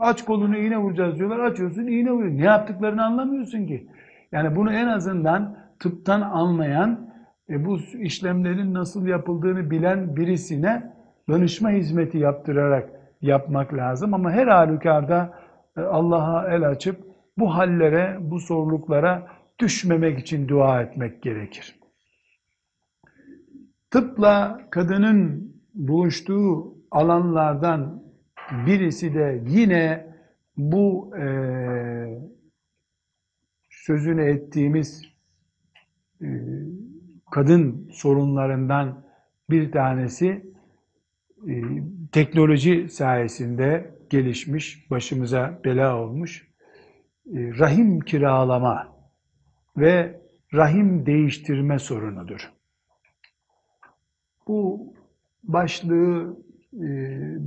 [0.00, 2.38] aç kolunu iğne vuracağız diyorlar, açıyorsun, iğne vuruyorsun.
[2.38, 3.88] Ne yaptıklarını anlamıyorsun ki.
[4.34, 7.10] Yani bunu en azından tıptan anlayan,
[7.48, 10.92] e, bu işlemlerin nasıl yapıldığını bilen birisine
[11.28, 14.14] danışma hizmeti yaptırarak yapmak lazım.
[14.14, 15.38] Ama her halükarda
[15.76, 17.00] e, Allah'a el açıp
[17.38, 19.26] bu hallere, bu soruluklara
[19.58, 21.80] düşmemek için dua etmek gerekir.
[23.90, 28.02] Tıpla kadının buluştuğu alanlardan
[28.66, 30.06] birisi de yine
[30.56, 31.24] bu e,
[33.86, 35.02] sözünü ettiğimiz
[36.22, 36.28] e,
[37.30, 39.04] kadın sorunlarından
[39.50, 40.52] bir tanesi
[41.48, 41.54] e,
[42.12, 46.48] teknoloji sayesinde gelişmiş, başımıza bela olmuş
[47.26, 48.96] e, rahim kiralama
[49.76, 50.20] ve
[50.54, 52.52] rahim değiştirme sorunudur.
[54.48, 54.92] Bu
[55.42, 56.36] başlığı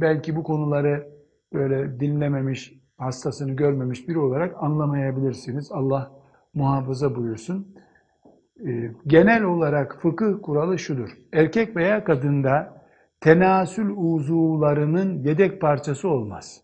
[0.02, 1.08] belki bu konuları
[1.54, 5.72] böyle dinlememiş, hastasını görmemiş biri olarak anlamayabilirsiniz.
[5.72, 6.17] Allah
[6.58, 7.76] muhafaza buyursun.
[8.68, 11.10] E, genel olarak fıkıh kuralı şudur.
[11.34, 12.84] Erkek veya kadında
[13.20, 16.62] tenasül uzuvlarının yedek parçası olmaz.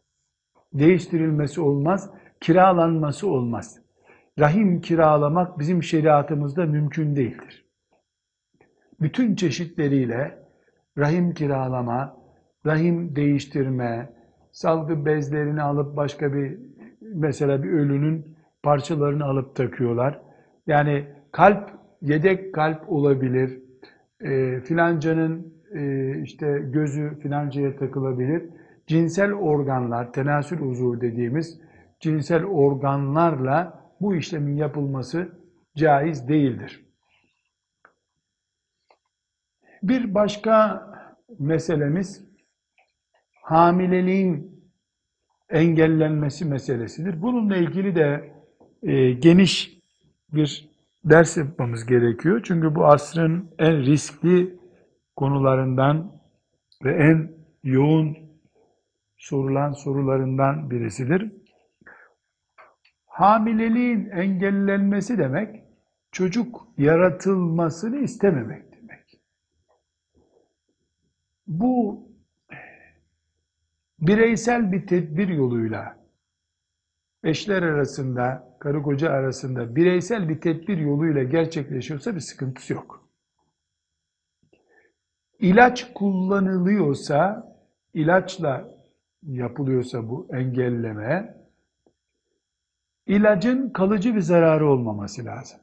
[0.74, 2.10] Değiştirilmesi olmaz,
[2.42, 3.80] kiralanması olmaz.
[4.40, 7.66] Rahim kiralamak bizim şeriatımızda mümkün değildir.
[9.02, 10.44] Bütün çeşitleriyle
[10.98, 12.18] rahim kiralama,
[12.66, 14.14] rahim değiştirme,
[14.52, 16.60] salgı bezlerini alıp başka bir
[17.02, 18.33] mesela bir ölünün
[18.64, 20.22] parçalarını alıp takıyorlar.
[20.68, 21.70] Yani kalp
[22.02, 23.60] yedek kalp olabilir.
[24.22, 28.44] E, filancanın e, işte gözü filancaya takılabilir.
[28.88, 31.62] Cinsel organlar, tenasül uzuvu dediğimiz
[32.00, 35.30] cinsel organlarla bu işlemin yapılması
[35.76, 36.86] caiz değildir.
[39.84, 40.84] Bir başka
[41.40, 42.26] meselemiz
[43.42, 44.64] hamileliğin
[45.50, 47.22] engellenmesi meselesidir.
[47.22, 48.33] Bununla ilgili de
[48.84, 49.78] e, geniş
[50.34, 50.70] bir
[51.06, 52.42] ders yapmamız gerekiyor.
[52.44, 54.60] Çünkü bu asrın en riskli
[55.16, 56.22] konularından
[56.84, 57.32] ve en
[57.64, 58.18] yoğun
[59.18, 61.32] sorulan sorularından birisidir.
[63.06, 65.64] Hamileliğin engellenmesi demek,
[66.12, 69.22] çocuk yaratılmasını istememek demek.
[71.48, 72.04] Bu
[74.00, 76.03] bireysel bir tedbir yoluyla
[77.24, 83.10] eşler arasında, karı koca arasında bireysel bir tedbir yoluyla gerçekleşiyorsa bir sıkıntısı yok.
[85.40, 87.48] İlaç kullanılıyorsa,
[87.94, 88.70] ilaçla
[89.24, 91.38] yapılıyorsa bu engelleme,
[93.08, 95.60] ilacın kalıcı bir zararı olmaması lazım.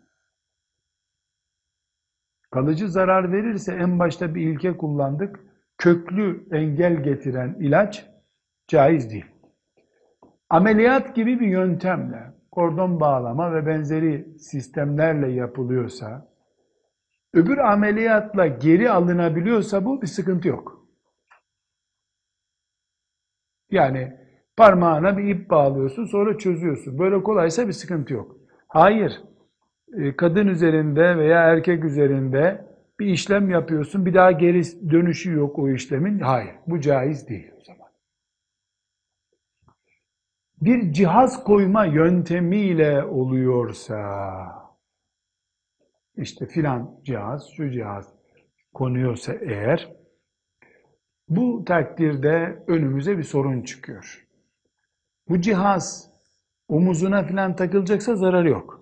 [2.51, 5.41] Kalıcı zarar verirse en başta bir ilke kullandık.
[5.79, 8.07] Köklü engel getiren ilaç
[8.69, 9.25] caiz değil.
[10.51, 16.29] Ameliyat gibi bir yöntemle, kordon bağlama ve benzeri sistemlerle yapılıyorsa,
[17.35, 20.87] öbür ameliyatla geri alınabiliyorsa bu bir sıkıntı yok.
[23.71, 24.17] Yani
[24.57, 26.99] parmağına bir ip bağlıyorsun sonra çözüyorsun.
[26.99, 28.37] Böyle kolaysa bir sıkıntı yok.
[28.69, 29.23] Hayır.
[29.93, 32.67] E, kadın üzerinde veya erkek üzerinde
[33.01, 34.07] bir işlem yapıyorsun.
[34.07, 36.19] Bir daha geri dönüşü yok o işlemin.
[36.19, 36.55] Hayır.
[36.67, 37.80] Bu caiz değil o zaman.
[40.61, 44.01] Bir cihaz koyma yöntemiyle oluyorsa
[46.17, 48.15] işte filan cihaz, şu cihaz
[48.75, 49.93] konuyorsa eğer
[51.29, 54.27] bu takdirde önümüze bir sorun çıkıyor.
[55.29, 56.11] Bu cihaz
[56.69, 58.81] omuzuna filan takılacaksa zararı yok.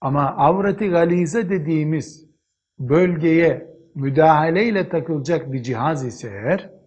[0.00, 2.30] Ama avreti galize dediğimiz
[2.78, 6.77] bölgeye müdahaleyle takılacak bir cihaz ise eğer,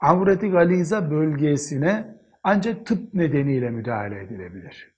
[0.00, 4.94] avreti galiza bölgesine ancak tıp nedeniyle müdahale edilebilir.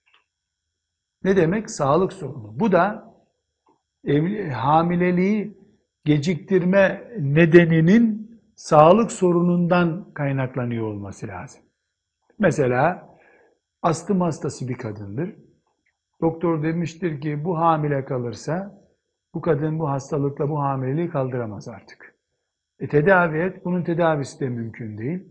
[1.25, 1.71] Ne demek?
[1.71, 2.61] Sağlık sorunu.
[2.61, 3.15] Bu da
[4.05, 5.59] evli, hamileliği
[6.05, 11.63] geciktirme nedeninin sağlık sorunundan kaynaklanıyor olması lazım.
[12.39, 13.09] Mesela
[13.83, 15.35] astım hastası bir kadındır.
[16.21, 18.83] Doktor demiştir ki bu hamile kalırsa
[19.35, 22.18] bu kadın bu hastalıkla bu hamileliği kaldıramaz artık.
[22.81, 25.25] E tedavi et, bunun tedavisi de mümkün değil.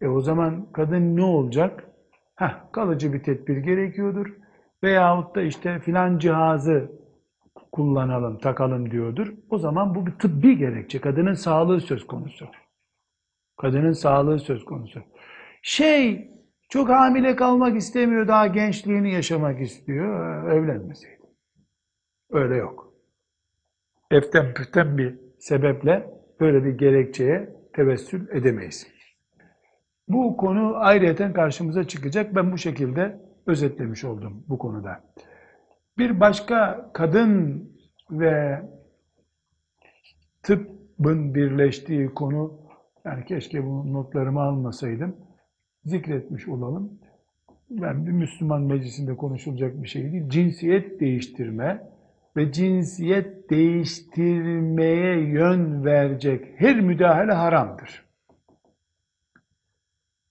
[0.00, 1.84] E o zaman kadın ne olacak?
[2.36, 4.36] Heh, kalıcı bir tedbir gerekiyordur.
[4.82, 6.92] Veyahut da işte filan cihazı
[7.72, 9.34] kullanalım, takalım diyordur.
[9.50, 11.00] O zaman bu bir tıbbi gerekçe.
[11.00, 12.46] Kadının sağlığı söz konusu.
[13.56, 15.02] Kadının sağlığı söz konusu.
[15.62, 16.30] Şey,
[16.68, 21.22] çok hamile kalmak istemiyor, daha gençliğini yaşamak istiyor, evlenmeseydi.
[22.30, 22.92] Öyle yok.
[24.10, 28.86] Eften püften bir sebeple böyle bir gerekçeye tevessül edemeyiz.
[30.08, 32.34] Bu konu ayrıyeten karşımıza çıkacak.
[32.34, 35.04] Ben bu şekilde özetlemiş oldum bu konuda.
[35.98, 37.64] Bir başka kadın
[38.10, 38.62] ve
[40.42, 42.60] tıbbın birleştiği konu,
[43.04, 45.16] yani keşke bu notlarımı almasaydım,
[45.84, 47.00] zikretmiş olalım.
[47.70, 50.28] Ben bir Müslüman meclisinde konuşulacak bir şey değil.
[50.28, 51.90] Cinsiyet değiştirme
[52.36, 58.04] ve cinsiyet değiştirmeye yön verecek her müdahale haramdır.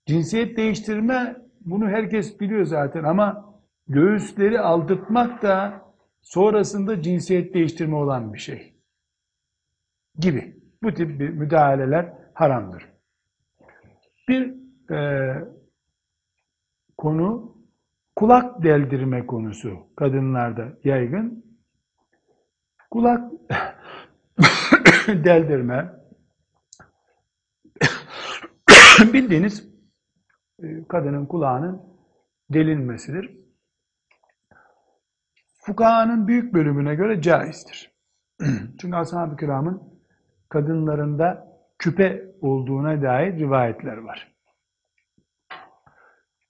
[0.05, 3.53] Cinsiyet değiştirme bunu herkes biliyor zaten ama
[3.87, 5.81] göğüsleri aldırtmak da
[6.21, 8.73] sonrasında cinsiyet değiştirme olan bir şey
[10.19, 10.57] gibi.
[10.83, 12.89] Bu tip bir müdahaleler haramdır.
[14.27, 14.53] Bir
[14.91, 15.33] e,
[16.97, 17.57] konu
[18.15, 21.46] kulak deldirme konusu kadınlarda yaygın.
[22.97, 23.31] Kulak
[25.07, 25.93] deldirme
[29.13, 29.69] Bildiğiniz
[30.63, 31.81] e, kadının kulağının
[32.49, 33.37] delinmesidir.
[35.57, 37.91] Fukahanın büyük bölümüne göre caizdir.
[38.81, 40.01] Çünkü ashab-ı kiramın
[40.49, 41.47] kadınlarında
[41.79, 44.35] küpe olduğuna dair rivayetler var.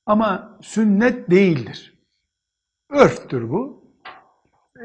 [0.06, 2.04] Ama sünnet değildir.
[2.90, 3.77] Örftür bu.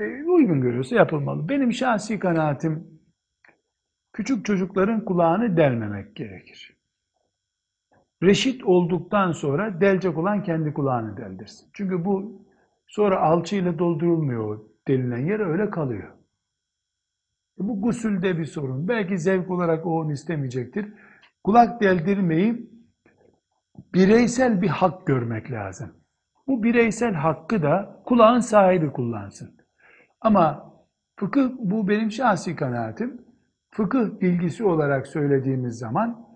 [0.01, 1.49] E, uygun görüyorsa yapılmalı.
[1.49, 3.01] Benim şahsi kanaatim
[4.13, 6.77] küçük çocukların kulağını delmemek gerekir.
[8.23, 11.71] Reşit olduktan sonra delecek olan kendi kulağını deldirsin.
[11.73, 12.47] Çünkü bu
[12.87, 16.09] sonra alçıyla doldurulmuyor denilen yer öyle kalıyor.
[17.61, 18.89] E, bu gusülde bir sorun.
[18.89, 20.87] Belki zevk olarak o onu istemeyecektir.
[21.45, 22.71] Kulak deldirmeyi
[23.95, 25.93] bireysel bir hak görmek lazım.
[26.47, 29.62] Bu bireysel hakkı da kulağın sahibi kullansın.
[30.23, 30.73] Ama
[31.17, 33.25] fıkıh, bu benim şahsi kanaatim,
[33.71, 36.27] fıkıh bilgisi olarak söylediğimiz zaman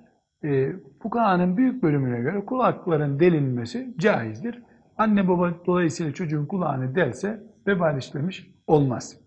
[0.45, 0.73] e,
[1.03, 4.63] fukahanın büyük bölümüne göre kulakların delinmesi caizdir.
[4.99, 9.21] Anne baba dolayısıyla çocuğun kulağını delse vebal işlemiş olmaz.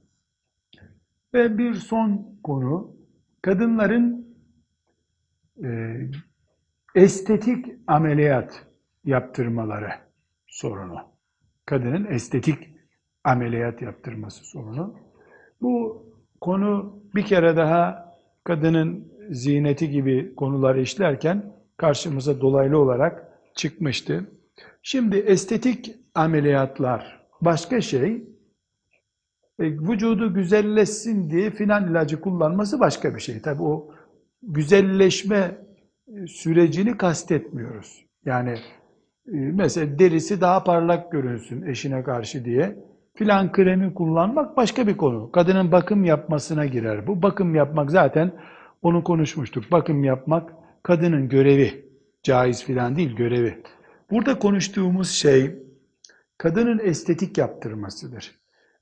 [1.34, 2.96] Ve bir son konu,
[3.42, 4.36] kadınların
[5.64, 5.98] e,
[6.96, 8.68] estetik ameliyat
[9.06, 9.92] yaptırmaları
[10.48, 10.98] sorunu.
[11.66, 12.79] Kadının estetik
[13.24, 14.96] ameliyat yaptırması sorunu.
[15.62, 16.06] Bu
[16.42, 24.32] konu bir kere daha kadının ziyneti gibi konuları işlerken karşımıza dolaylı olarak çıkmıştı.
[24.82, 28.24] Şimdi estetik ameliyatlar başka şey,
[29.60, 33.42] e, vücudu güzelleşsin diye filan ilacı kullanması başka bir şey.
[33.42, 33.92] Tabi o
[34.42, 35.58] güzelleşme
[36.28, 38.06] sürecini kastetmiyoruz.
[38.26, 38.52] Yani
[39.28, 42.89] e, mesela derisi daha parlak görünsün eşine karşı diye
[43.20, 45.32] filan kremi kullanmak başka bir konu.
[45.32, 47.22] Kadının bakım yapmasına girer bu.
[47.22, 48.32] Bakım yapmak zaten
[48.82, 49.72] onu konuşmuştuk.
[49.72, 50.54] Bakım yapmak
[50.84, 51.86] kadının görevi.
[52.24, 53.64] Caiz filan değil görevi.
[54.12, 55.56] Burada konuştuğumuz şey
[56.38, 58.36] kadının estetik yaptırmasıdır.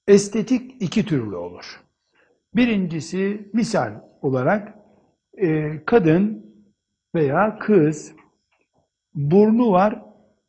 [0.07, 1.81] Estetik iki türlü olur.
[2.55, 4.73] Birincisi misal olarak
[5.37, 6.45] e, kadın
[7.15, 8.15] veya kız
[9.15, 10.01] burnu var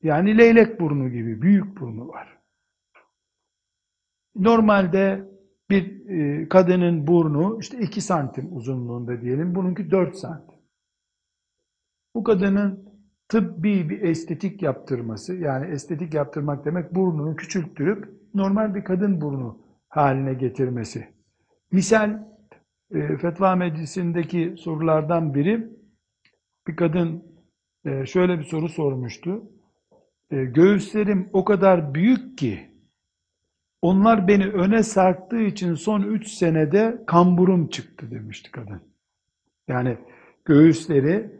[0.03, 2.38] yani leylek burnu gibi büyük burnu var.
[4.39, 5.29] Normalde
[5.71, 9.55] bir e, kadının burnu işte 2 santim uzunluğunda diyelim.
[9.55, 10.59] Bununki 4 santim.
[12.15, 12.89] Bu kadının
[13.29, 20.35] tıbbi bir estetik yaptırması, yani estetik yaptırmak demek burnunu küçülttürüp normal bir kadın burnu haline
[20.35, 21.09] getirmesi.
[21.73, 22.27] Misal
[22.95, 25.69] e, Fetva Meclisi'ndeki sorulardan biri
[26.67, 27.25] bir kadın
[27.85, 29.43] e, şöyle bir soru sormuştu.
[30.31, 32.68] Göğüslerim o kadar büyük ki
[33.83, 38.81] onlar beni öne sarktığı için son üç senede kamburum çıktı demişti kadın.
[39.69, 39.97] Yani
[40.45, 41.31] göğüsleri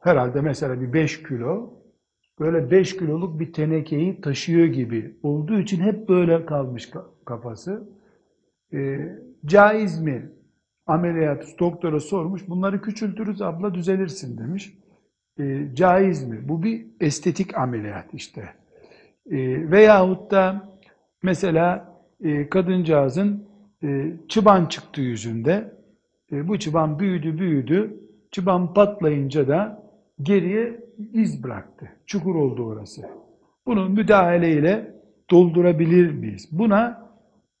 [0.00, 1.74] herhalde mesela bir beş kilo
[2.40, 6.90] böyle beş kiloluk bir tenekeyi taşıyor gibi olduğu için hep böyle kalmış
[7.24, 7.88] kafası.
[8.72, 8.98] E,
[9.46, 10.30] caiz mi?
[10.86, 12.48] Ameliyat doktora sormuş.
[12.48, 14.78] Bunları küçültürüz abla düzelirsin demiş.
[15.38, 16.48] E, caiz mi?
[16.48, 18.40] Bu bir estetik ameliyat işte.
[19.30, 20.75] E, veyahut da
[21.22, 23.48] Mesela e, kadıncağızın
[23.82, 25.72] e, çıban çıktı yüzünde.
[26.32, 28.00] E, bu çıban büyüdü büyüdü.
[28.30, 29.82] Çıban patlayınca da
[30.22, 30.80] geriye
[31.12, 31.88] iz bıraktı.
[32.06, 33.02] Çukur oldu orası.
[33.66, 34.94] Bunu müdahaleyle
[35.30, 36.48] doldurabilir miyiz?
[36.52, 37.10] Buna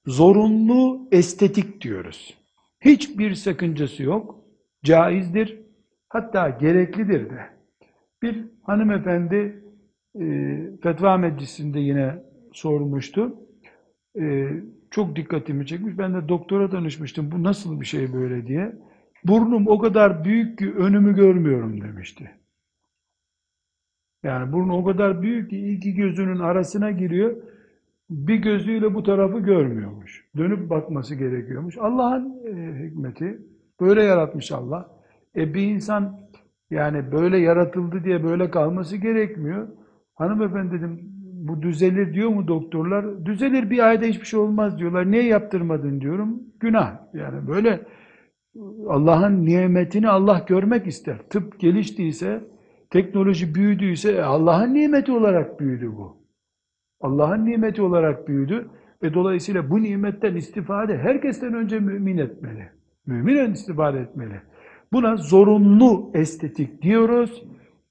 [0.06, 2.34] zorunlu estetik diyoruz.
[2.80, 4.44] Hiçbir sakıncası yok.
[4.84, 5.60] Caizdir.
[6.08, 7.40] Hatta gereklidir de.
[8.22, 9.64] Bir hanımefendi
[10.20, 10.24] e,
[10.82, 13.45] fetva meclisinde yine sormuştu
[14.20, 14.50] e,
[14.90, 15.98] çok dikkatimi çekmiş.
[15.98, 17.32] Ben de doktora danışmıştım.
[17.32, 18.72] Bu nasıl bir şey böyle diye.
[19.24, 22.30] Burnum o kadar büyük ki önümü görmüyorum demişti.
[24.22, 27.36] Yani burnu o kadar büyük ki iki gözünün arasına giriyor.
[28.10, 30.26] Bir gözüyle bu tarafı görmüyormuş.
[30.36, 31.78] Dönüp bakması gerekiyormuş.
[31.78, 33.38] Allah'ın e, hikmeti.
[33.80, 34.90] Böyle yaratmış Allah.
[35.36, 36.20] E bir insan
[36.70, 39.68] yani böyle yaratıldı diye böyle kalması gerekmiyor.
[40.14, 41.15] Hanımefendi dedim
[41.48, 43.26] bu düzelir diyor mu doktorlar?
[43.26, 45.10] Düzelir bir ayda hiçbir şey olmaz diyorlar.
[45.10, 46.42] Niye yaptırmadın diyorum.
[46.60, 46.98] Günah.
[47.14, 47.80] Yani böyle
[48.88, 51.18] Allah'ın nimetini Allah görmek ister.
[51.30, 52.44] Tıp geliştiyse,
[52.90, 56.16] teknoloji büyüdüyse e, Allah'ın nimeti olarak büyüdü bu.
[57.00, 58.68] Allah'ın nimeti olarak büyüdü
[59.02, 62.68] ve dolayısıyla bu nimetten istifade herkesten önce mümin etmeli.
[63.06, 64.40] Müminen istifade etmeli.
[64.92, 67.42] Buna zorunlu estetik diyoruz.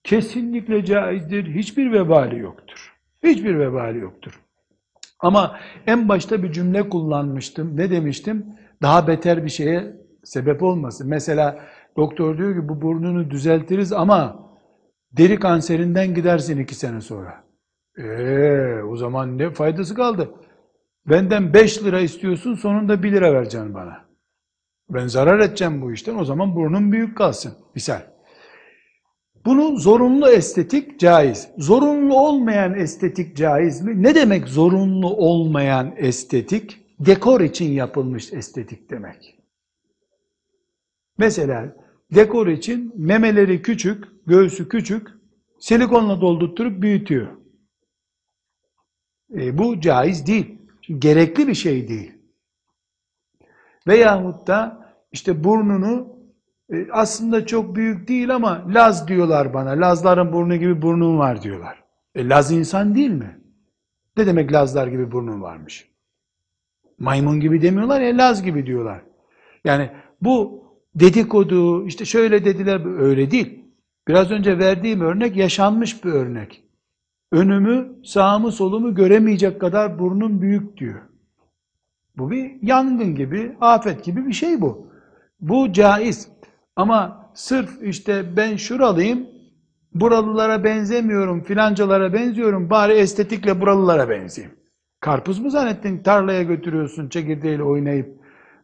[0.04, 1.46] Kesinlikle caizdir.
[1.56, 2.85] Hiçbir vebali yoktur.
[3.26, 4.42] Hiçbir vebali yoktur.
[5.20, 7.78] Ama en başta bir cümle kullanmıştım.
[7.78, 8.46] Ne demiştim?
[8.82, 11.08] Daha beter bir şeye sebep olmasın.
[11.10, 11.60] Mesela
[11.98, 14.46] doktor diyor ki bu burnunu düzeltiriz ama
[15.18, 17.44] Deri kanserinden gidersin iki sene sonra.
[17.98, 20.30] Eee o zaman ne faydası kaldı?
[21.06, 24.06] Benden 5 lira istiyorsun sonunda 1 lira vereceksin bana.
[24.90, 27.54] Ben zarar edeceğim bu işten o zaman burnum büyük kalsın.
[27.76, 28.02] Misal.
[29.46, 31.50] Bunu zorunlu estetik caiz.
[31.58, 34.04] Zorunlu olmayan estetik caiz mi?
[34.04, 36.86] Ne demek zorunlu olmayan estetik?
[37.00, 39.40] Dekor için yapılmış estetik demek.
[41.18, 41.76] Mesela
[42.16, 45.08] dekor için memeleri küçük, göğsü küçük,
[45.60, 47.28] silikonla doldurtturup büyütüyor.
[49.34, 50.62] E, bu caiz değil.
[51.00, 52.12] Gerekli bir şey değil.
[53.88, 56.15] Veyahut da işte burnunu
[56.74, 59.70] e, aslında çok büyük değil ama Laz diyorlar bana.
[59.70, 61.84] Lazların burnu gibi burnum var diyorlar.
[62.16, 63.40] E, Laz insan değil mi?
[64.18, 65.90] Ne demek Lazlar gibi burnum varmış?
[67.00, 69.02] Maymun gibi demiyorlar ya Laz gibi diyorlar.
[69.66, 69.90] Yani
[70.22, 70.64] bu
[70.96, 73.66] dedikodu işte şöyle dediler öyle değil.
[74.08, 76.64] Biraz önce verdiğim örnek yaşanmış bir örnek.
[77.32, 81.02] Önümü, sağımı, solumu göremeyecek kadar burnum büyük diyor.
[82.18, 84.88] Bu bir yangın gibi, afet gibi bir şey bu.
[85.40, 86.30] Bu caiz.
[86.76, 89.28] Ama sırf işte ben şuralıyım,
[89.94, 94.58] buralılara benzemiyorum, filancalara benziyorum, bari estetikle buralılara benzeyeyim.
[95.00, 96.04] Karpuz mu zannettin?
[96.04, 98.20] Tarlaya götürüyorsun, çekirdeğiyle oynayıp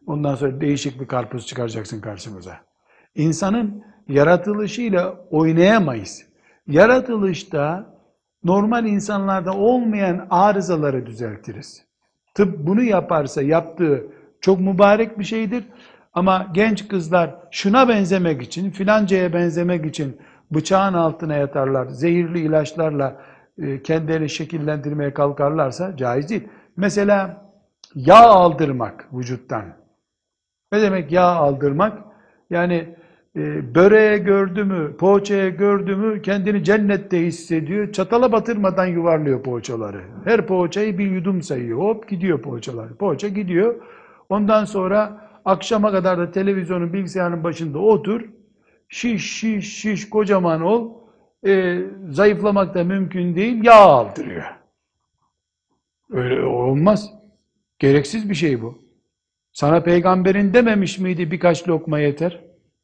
[0.06, 2.60] ondan sonra değişik bir karpuz çıkaracaksın karşımıza.
[3.14, 6.22] İnsanın yaratılışıyla oynayamayız.
[6.66, 7.94] Yaratılışta
[8.44, 11.86] normal insanlarda olmayan arızaları düzeltiriz.
[12.34, 14.06] Tıp bunu yaparsa yaptığı
[14.40, 15.64] çok mübarek bir şeydir.
[16.12, 20.16] Ama genç kızlar şuna benzemek için, filancaya benzemek için
[20.50, 23.20] bıçağın altına yatarlar, zehirli ilaçlarla
[23.58, 26.48] e, kendilerini şekillendirmeye kalkarlarsa caiz değil.
[26.76, 27.44] Mesela
[27.94, 29.64] yağ aldırmak vücuttan.
[30.72, 31.98] Ne demek yağ aldırmak?
[32.50, 32.94] Yani
[33.36, 37.92] e, böreğe gördü mü, poğaçaya gördü mü kendini cennette hissediyor.
[37.92, 40.00] Çatala batırmadan yuvarlıyor poğaçaları.
[40.24, 41.78] Her poğaçayı bir yudum sayıyor.
[41.78, 42.94] Hop gidiyor poğaçalar.
[42.94, 43.74] Poğaça gidiyor.
[44.28, 48.28] Ondan sonra akşama kadar da televizyonun bilgisayarın başında otur.
[48.88, 50.90] Şiş şiş şiş kocaman ol.
[51.46, 51.80] E,
[52.10, 53.64] zayıflamak da mümkün değil.
[53.64, 54.44] Yağ aldırıyor.
[56.10, 57.12] Öyle olmaz.
[57.78, 58.78] Gereksiz bir şey bu.
[59.52, 62.40] Sana peygamberin dememiş miydi birkaç lokma yeter?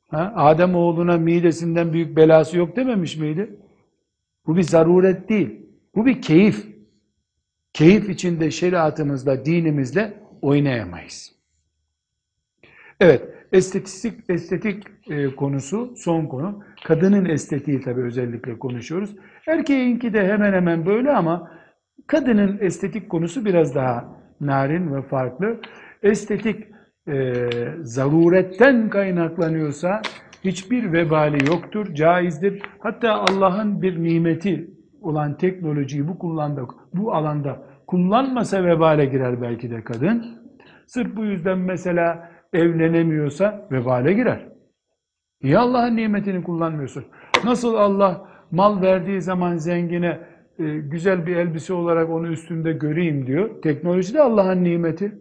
[0.08, 0.32] Ha?
[0.36, 3.56] Adem oğluna midesinden büyük belası yok dememiş miydi?
[4.46, 5.66] Bu bir zaruret değil.
[5.94, 6.66] Bu bir keyif.
[7.72, 11.37] Keyif içinde şeriatımızla, dinimizle oynayamayız.
[13.00, 13.22] Evet,
[13.52, 16.62] estetik estetik e, konusu son konu.
[16.84, 19.16] Kadının estetiği tabii özellikle konuşuyoruz.
[19.46, 21.50] Erkeğinki de hemen hemen böyle ama
[22.06, 24.04] kadının estetik konusu biraz daha
[24.40, 25.60] narin ve farklı.
[26.02, 26.66] Estetik
[27.08, 27.32] e,
[27.82, 30.02] zaruretten kaynaklanıyorsa
[30.44, 32.62] hiçbir vebali yoktur, caizdir.
[32.78, 34.70] Hatta Allah'ın bir nimeti
[35.02, 40.38] olan teknolojiyi bu kullandı, bu alanda kullanmasa vebale girer belki de kadın.
[40.86, 44.48] Sırf bu yüzden mesela evlenemiyorsa vebale girer.
[45.42, 47.04] Niye Allah'ın nimetini kullanmıyorsun?
[47.44, 50.20] Nasıl Allah mal verdiği zaman zengine
[50.58, 53.62] e, güzel bir elbise olarak onu üstünde göreyim diyor.
[53.62, 55.18] Teknoloji de Allah'ın nimeti.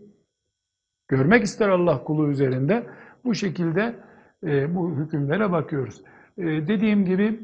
[1.07, 2.84] Görmek ister Allah kulu üzerinde.
[3.25, 3.95] Bu şekilde
[4.43, 6.01] e, bu hükümlere bakıyoruz.
[6.38, 7.39] E, dediğim gibi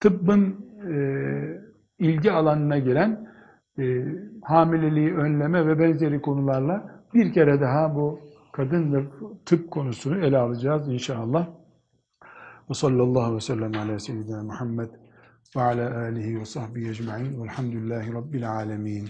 [0.00, 0.66] tıbbın
[1.98, 3.28] ilgi alanına giren
[4.42, 8.20] hamileliği önleme ve benzeri konularla bir kere daha bu
[8.56, 9.04] kadın ve
[9.44, 11.48] tıp konusunu ele alacağız inşallah.
[12.70, 14.90] Ve sallallahu ve sellem ala seyyidina Muhammed
[15.56, 19.08] ve ala alihi ve sahbihi ecma'in velhamdülillahi rabbil alemin.